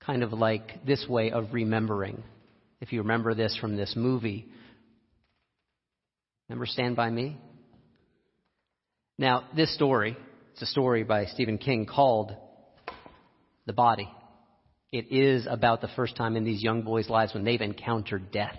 Kind 0.00 0.22
of 0.22 0.32
like 0.32 0.84
this 0.84 1.06
way 1.08 1.30
of 1.30 1.52
remembering. 1.52 2.22
If 2.80 2.92
you 2.92 3.02
remember 3.02 3.34
this 3.34 3.56
from 3.56 3.76
this 3.76 3.94
movie, 3.96 4.46
remember 6.48 6.66
Stand 6.66 6.96
By 6.96 7.10
Me? 7.10 7.36
Now, 9.18 9.44
this 9.54 9.74
story, 9.74 10.16
it's 10.52 10.62
a 10.62 10.66
story 10.66 11.04
by 11.04 11.26
Stephen 11.26 11.58
King 11.58 11.84
called 11.84 12.34
The 13.66 13.74
Body. 13.74 14.08
It 14.92 15.12
is 15.12 15.46
about 15.48 15.82
the 15.82 15.90
first 15.94 16.16
time 16.16 16.36
in 16.36 16.44
these 16.44 16.62
young 16.62 16.82
boys' 16.82 17.10
lives 17.10 17.34
when 17.34 17.44
they've 17.44 17.60
encountered 17.60 18.32
death, 18.32 18.58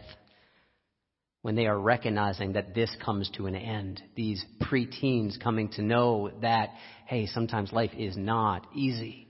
when 1.41 1.55
they 1.55 1.65
are 1.65 1.79
recognizing 1.79 2.53
that 2.53 2.75
this 2.75 2.95
comes 3.03 3.29
to 3.31 3.47
an 3.47 3.55
end. 3.55 4.01
These 4.15 4.45
preteens 4.61 5.41
coming 5.41 5.69
to 5.69 5.81
know 5.81 6.31
that, 6.41 6.69
hey, 7.07 7.25
sometimes 7.25 7.73
life 7.73 7.91
is 7.97 8.15
not 8.15 8.67
easy. 8.75 9.27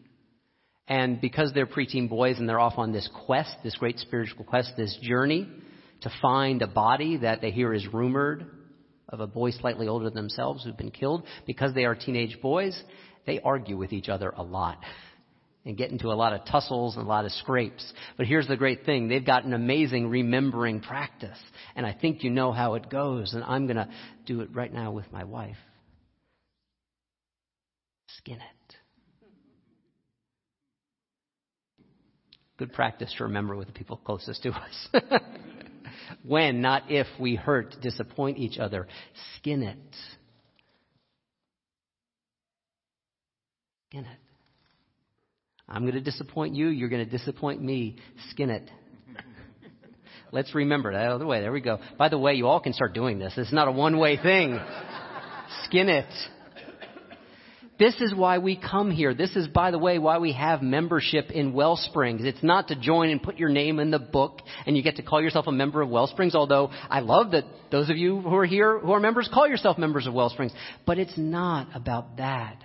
And 0.87 1.21
because 1.21 1.53
they're 1.53 1.67
preteen 1.67 2.09
boys 2.09 2.37
and 2.37 2.49
they're 2.49 2.59
off 2.59 2.77
on 2.77 2.91
this 2.91 3.07
quest, 3.25 3.55
this 3.63 3.75
great 3.77 3.97
spiritual 3.99 4.43
quest, 4.43 4.73
this 4.75 4.97
journey 5.01 5.47
to 6.01 6.11
find 6.21 6.61
a 6.61 6.67
body 6.67 7.17
that 7.17 7.39
they 7.39 7.51
hear 7.51 7.73
is 7.73 7.87
rumored 7.93 8.45
of 9.07 9.21
a 9.21 9.27
boy 9.27 9.51
slightly 9.51 9.87
older 9.87 10.05
than 10.05 10.15
themselves 10.15 10.63
who've 10.63 10.77
been 10.77 10.91
killed, 10.91 11.23
because 11.45 11.73
they 11.73 11.85
are 11.85 11.95
teenage 11.95 12.41
boys, 12.41 12.81
they 13.25 13.39
argue 13.39 13.77
with 13.77 13.93
each 13.93 14.09
other 14.09 14.33
a 14.35 14.43
lot 14.43 14.79
and 15.65 15.77
get 15.77 15.91
into 15.91 16.07
a 16.07 16.13
lot 16.15 16.33
of 16.33 16.45
tussles 16.45 16.95
and 16.95 17.05
a 17.05 17.07
lot 17.07 17.25
of 17.25 17.31
scrapes. 17.33 17.93
But 18.17 18.25
here's 18.25 18.47
the 18.47 18.57
great 18.57 18.85
thing. 18.85 19.07
They've 19.07 19.25
got 19.25 19.43
an 19.43 19.53
amazing 19.53 20.09
remembering 20.09 20.79
practice. 20.79 21.37
And 21.75 21.85
I 21.85 21.93
think 21.93 22.23
you 22.23 22.31
know 22.31 22.51
how 22.51 22.73
it 22.73 22.89
goes. 22.89 23.33
And 23.33 23.43
I'm 23.43 23.67
going 23.67 23.77
to 23.77 23.87
do 24.25 24.41
it 24.41 24.49
right 24.55 24.73
now 24.73 24.91
with 24.91 25.11
my 25.11 25.23
wife. 25.23 25.57
Skin 28.17 28.35
it. 28.35 28.75
Good 32.57 32.73
practice 32.73 33.13
to 33.17 33.23
remember 33.23 33.55
with 33.55 33.67
the 33.67 33.73
people 33.73 33.97
closest 33.97 34.43
to 34.43 34.51
us. 34.51 34.87
when, 36.23 36.61
not 36.61 36.83
if, 36.89 37.07
we 37.19 37.35
hurt, 37.35 37.75
disappoint 37.81 38.37
each 38.37 38.59
other, 38.59 38.87
skin 39.37 39.63
it. 39.63 39.77
Skin 43.89 44.05
it. 44.05 44.30
I'm 45.71 45.83
going 45.83 45.93
to 45.93 46.01
disappoint 46.01 46.53
you. 46.53 46.67
You're 46.67 46.89
going 46.89 47.05
to 47.05 47.09
disappoint 47.09 47.61
me. 47.61 47.95
Skin 48.29 48.49
it. 48.49 48.69
Let's 50.31 50.53
remember 50.53 50.91
that 50.91 51.11
other 51.11 51.25
way. 51.25 51.39
There 51.39 51.51
we 51.51 51.61
go. 51.61 51.79
By 51.97 52.09
the 52.09 52.17
way, 52.17 52.33
you 52.33 52.47
all 52.47 52.59
can 52.59 52.73
start 52.73 52.93
doing 52.93 53.19
this. 53.19 53.33
It's 53.37 53.53
not 53.53 53.69
a 53.69 53.71
one 53.71 53.97
way 53.97 54.17
thing. 54.17 54.59
Skin 55.63 55.87
it. 55.87 56.11
This 57.79 57.99
is 57.99 58.13
why 58.13 58.37
we 58.37 58.57
come 58.57 58.91
here. 58.91 59.15
This 59.15 59.35
is, 59.35 59.47
by 59.47 59.71
the 59.71 59.79
way, 59.79 59.97
why 59.97 60.19
we 60.19 60.33
have 60.33 60.61
membership 60.61 61.31
in 61.31 61.53
Wellsprings. 61.53 62.23
It's 62.23 62.43
not 62.43 62.67
to 62.67 62.79
join 62.79 63.09
and 63.09 63.23
put 63.23 63.37
your 63.37 63.49
name 63.49 63.79
in 63.79 63.89
the 63.89 63.97
book 63.97 64.41
and 64.67 64.77
you 64.77 64.83
get 64.83 64.97
to 64.97 65.01
call 65.01 65.19
yourself 65.19 65.47
a 65.47 65.51
member 65.51 65.81
of 65.81 65.89
Wellsprings, 65.89 66.35
although 66.35 66.69
I 66.91 66.99
love 66.99 67.31
that 67.31 67.45
those 67.71 67.89
of 67.89 67.97
you 67.97 68.21
who 68.21 68.35
are 68.35 68.45
here 68.45 68.77
who 68.77 68.91
are 68.91 68.99
members 68.99 69.27
call 69.33 69.47
yourself 69.47 69.79
members 69.79 70.05
of 70.05 70.13
Wellsprings. 70.13 70.51
But 70.85 70.99
it's 70.99 71.17
not 71.17 71.69
about 71.73 72.17
that. 72.17 72.63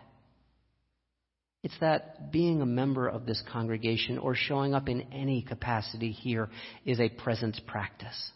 It's 1.62 1.78
that 1.80 2.30
being 2.30 2.62
a 2.62 2.66
member 2.66 3.08
of 3.08 3.26
this 3.26 3.42
congregation 3.50 4.18
or 4.18 4.34
showing 4.34 4.74
up 4.74 4.88
in 4.88 5.12
any 5.12 5.42
capacity 5.42 6.12
here 6.12 6.48
is 6.84 7.00
a 7.00 7.08
presence 7.08 7.60
practice. 7.66 8.30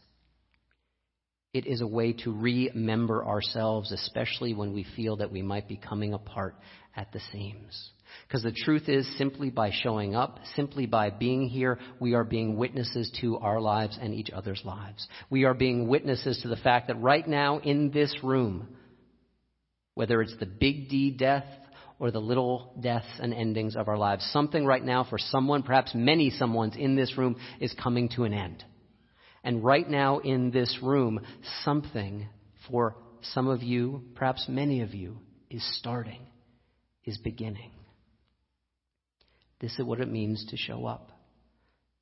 It 1.52 1.66
is 1.66 1.80
a 1.80 1.86
way 1.86 2.12
to 2.24 2.32
remember 2.32 3.24
ourselves, 3.24 3.90
especially 3.92 4.54
when 4.54 4.72
we 4.72 4.86
feel 4.96 5.16
that 5.16 5.32
we 5.32 5.42
might 5.42 5.68
be 5.68 5.76
coming 5.76 6.14
apart 6.14 6.54
at 6.94 7.12
the 7.12 7.20
seams. 7.32 7.90
Because 8.26 8.42
the 8.42 8.52
truth 8.52 8.88
is, 8.88 9.08
simply 9.18 9.50
by 9.50 9.70
showing 9.72 10.14
up, 10.14 10.38
simply 10.56 10.86
by 10.86 11.10
being 11.10 11.48
here, 11.48 11.78
we 12.00 12.14
are 12.14 12.24
being 12.24 12.56
witnesses 12.56 13.10
to 13.20 13.38
our 13.38 13.60
lives 13.60 13.98
and 14.00 14.14
each 14.14 14.30
other's 14.30 14.62
lives. 14.64 15.06
We 15.28 15.44
are 15.44 15.54
being 15.54 15.88
witnesses 15.88 16.40
to 16.42 16.48
the 16.48 16.56
fact 16.56 16.88
that 16.88 17.00
right 17.00 17.26
now 17.26 17.58
in 17.58 17.90
this 17.90 18.14
room, 18.22 18.68
whether 19.94 20.22
it's 20.22 20.36
the 20.38 20.46
big 20.46 20.88
D 20.88 21.10
death 21.10 21.46
or 22.00 22.10
the 22.10 22.18
little 22.18 22.72
deaths 22.80 23.06
and 23.20 23.32
endings 23.32 23.76
of 23.76 23.86
our 23.86 23.98
lives. 23.98 24.28
Something 24.32 24.64
right 24.64 24.82
now 24.82 25.04
for 25.04 25.18
someone, 25.18 25.62
perhaps 25.62 25.94
many 25.94 26.30
someone's 26.30 26.74
in 26.74 26.96
this 26.96 27.16
room, 27.16 27.36
is 27.60 27.72
coming 27.80 28.08
to 28.16 28.24
an 28.24 28.32
end. 28.32 28.64
And 29.44 29.62
right 29.62 29.88
now 29.88 30.18
in 30.18 30.50
this 30.50 30.78
room, 30.82 31.20
something 31.62 32.26
for 32.68 32.96
some 33.34 33.48
of 33.48 33.62
you, 33.62 34.02
perhaps 34.14 34.46
many 34.48 34.80
of 34.80 34.94
you, 34.94 35.18
is 35.50 35.62
starting, 35.78 36.26
is 37.04 37.18
beginning. 37.18 37.70
This 39.60 39.78
is 39.78 39.84
what 39.84 40.00
it 40.00 40.10
means 40.10 40.46
to 40.50 40.56
show 40.56 40.86
up, 40.86 41.12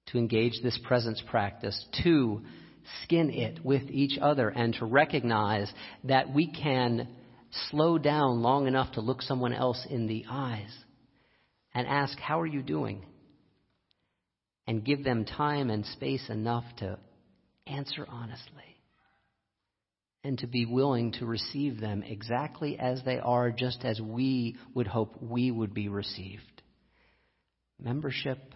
to 0.07 0.19
engage 0.19 0.63
this 0.63 0.79
presence 0.87 1.21
practice, 1.29 1.85
to 2.05 2.43
skin 3.03 3.31
it 3.31 3.65
with 3.65 3.91
each 3.91 4.17
other, 4.21 4.49
and 4.49 4.75
to 4.75 4.85
recognize 4.85 5.73
that 6.05 6.33
we 6.33 6.47
can 6.53 7.09
slow 7.71 7.99
down 7.99 8.43
long 8.43 8.67
enough 8.67 8.93
to 8.93 9.01
look 9.01 9.23
someone 9.23 9.53
else 9.53 9.87
in 9.89 10.07
the 10.07 10.25
eyes 10.29 10.77
and 11.75 11.87
ask, 11.87 12.19
How 12.19 12.41
are 12.41 12.47
you 12.47 12.63
doing? 12.63 13.05
And 14.67 14.85
give 14.85 15.03
them 15.03 15.25
time 15.25 15.71
and 15.71 15.87
space 15.87 16.29
enough 16.29 16.65
to 16.79 16.99
answer 17.67 18.07
honestly 18.09 18.69
and 20.25 20.39
to 20.39 20.47
be 20.47 20.67
willing 20.67 21.13
to 21.13 21.27
receive 21.27 21.81
them 21.81 22.03
exactly 22.03 22.79
as 22.79 23.03
they 23.05 23.19
are, 23.19 23.51
just 23.51 23.85
as 23.85 24.01
we 24.01 24.57
would 24.75 24.87
hope 24.87 25.17
we 25.23 25.51
would 25.51 25.73
be 25.73 25.89
received. 25.89 26.63
Membership, 27.81 28.55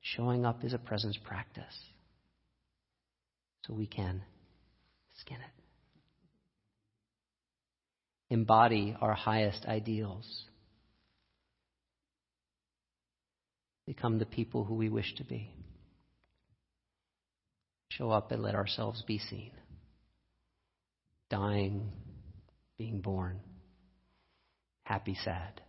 showing 0.00 0.44
up 0.44 0.64
is 0.64 0.74
a 0.74 0.78
presence 0.78 1.16
practice. 1.24 1.64
So 3.66 3.74
we 3.74 3.86
can 3.86 4.22
skin 5.20 5.36
it. 5.36 5.59
Embody 8.30 8.96
our 9.00 9.12
highest 9.12 9.66
ideals. 9.66 10.44
Become 13.86 14.18
the 14.18 14.26
people 14.26 14.64
who 14.64 14.74
we 14.74 14.88
wish 14.88 15.14
to 15.16 15.24
be. 15.24 15.50
Show 17.88 18.10
up 18.12 18.30
and 18.30 18.40
let 18.40 18.54
ourselves 18.54 19.02
be 19.02 19.18
seen. 19.18 19.50
Dying, 21.28 21.90
being 22.78 23.00
born, 23.00 23.40
happy, 24.84 25.16
sad. 25.24 25.60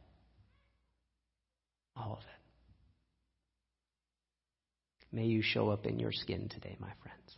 All 1.97 2.13
of 2.13 2.19
it. 2.19 2.41
May 5.11 5.25
you 5.25 5.41
show 5.41 5.69
up 5.69 5.85
in 5.87 5.99
your 5.99 6.11
skin 6.11 6.47
today, 6.47 6.77
my 6.79 6.91
friends. 7.01 7.35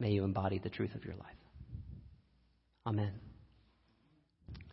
May 0.00 0.10
you 0.12 0.24
embody 0.24 0.58
the 0.58 0.70
truth 0.70 0.94
of 0.94 1.04
your 1.04 1.14
life. 1.16 1.36
Amen. 2.86 3.12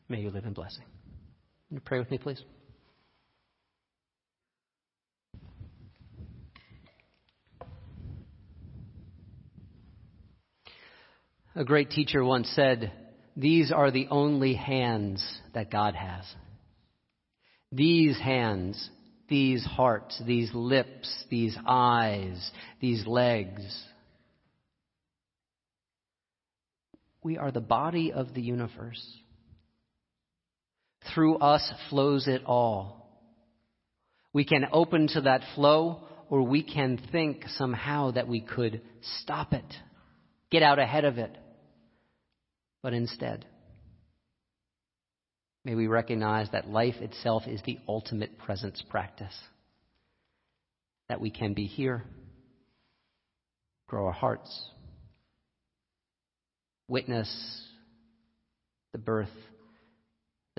May 0.10 0.22
you 0.22 0.32
live 0.32 0.46
in 0.46 0.54
blessing. 0.54 0.84
you 1.70 1.80
pray 1.80 2.00
with 2.00 2.12
me, 2.12 2.18
please? 2.18 2.44
A 11.56 11.64
great 11.64 11.92
teacher 11.92 12.26
once 12.26 12.52
said, 12.56 12.92
These 13.38 13.72
are 13.72 13.92
the 13.92 14.08
only 14.10 14.56
hands 14.56 15.24
that 15.54 15.72
God 15.72 15.96
has. 15.96 16.26
These 17.72 18.20
hands 18.20 18.90
these 19.30 19.64
hearts, 19.64 20.22
these 20.26 20.50
lips, 20.54 21.26
these 21.30 21.56
eyes, 21.66 22.52
these 22.82 23.06
legs. 23.06 23.62
We 27.24 27.38
are 27.38 27.52
the 27.52 27.62
body 27.62 28.12
of 28.12 28.34
the 28.34 28.42
universe. 28.42 29.06
Through 31.14 31.38
us 31.38 31.72
flows 31.90 32.28
it 32.28 32.44
all. 32.46 33.08
We 34.34 34.46
can 34.46 34.68
open 34.72 35.08
to 35.10 35.22
that 35.22 35.42
flow, 35.56 36.04
or 36.30 36.44
we 36.44 36.62
can 36.62 37.00
think 37.12 37.44
somehow 37.48 38.12
that 38.12 38.28
we 38.28 38.42
could 38.42 38.82
stop 39.22 39.54
it, 39.54 39.66
get 40.52 40.62
out 40.62 40.78
ahead 40.78 41.06
of 41.06 41.18
it. 41.18 41.36
But 42.84 42.94
instead, 42.94 43.46
May 45.66 45.76
we 45.76 45.88
recognize 45.88 46.50
that 46.52 46.70
life 46.70 46.96
itself 46.96 47.44
is 47.48 47.62
the 47.64 47.78
ultimate 47.88 48.38
presence 48.38 48.82
practice. 48.90 49.38
That 51.10 51.20
we 51.20 51.32
can 51.32 51.54
be 51.54 51.66
here, 51.66 52.04
grow 53.88 54.06
our 54.06 54.12
hearts, 54.12 54.50
witness 56.88 57.30
the 58.94 59.00
birth, 59.00 59.30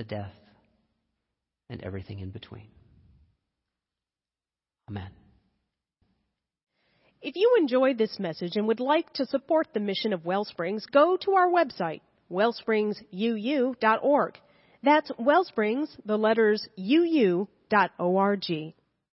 the 0.01 0.05
death, 0.05 0.33
and 1.69 1.83
everything 1.83 2.21
in 2.21 2.31
between. 2.31 2.69
Amen. 4.89 5.11
If 7.21 7.37
you 7.37 7.57
enjoyed 7.59 7.99
this 7.99 8.19
message 8.19 8.57
and 8.57 8.67
would 8.67 8.81
like 8.81 9.13
to 9.15 9.27
support 9.27 9.67
the 9.75 9.81
mission 9.81 10.15
of 10.15 10.23
Wellsprings, 10.23 10.87
go 10.91 11.19
to 11.19 11.33
our 11.33 11.51
website, 11.51 12.01
wellspringsuu.org. 12.33 14.39
That's 14.83 15.11
Wellsprings, 15.19 15.95
the 16.07 16.17
letters 16.17 16.67
uu.org. 16.79 18.47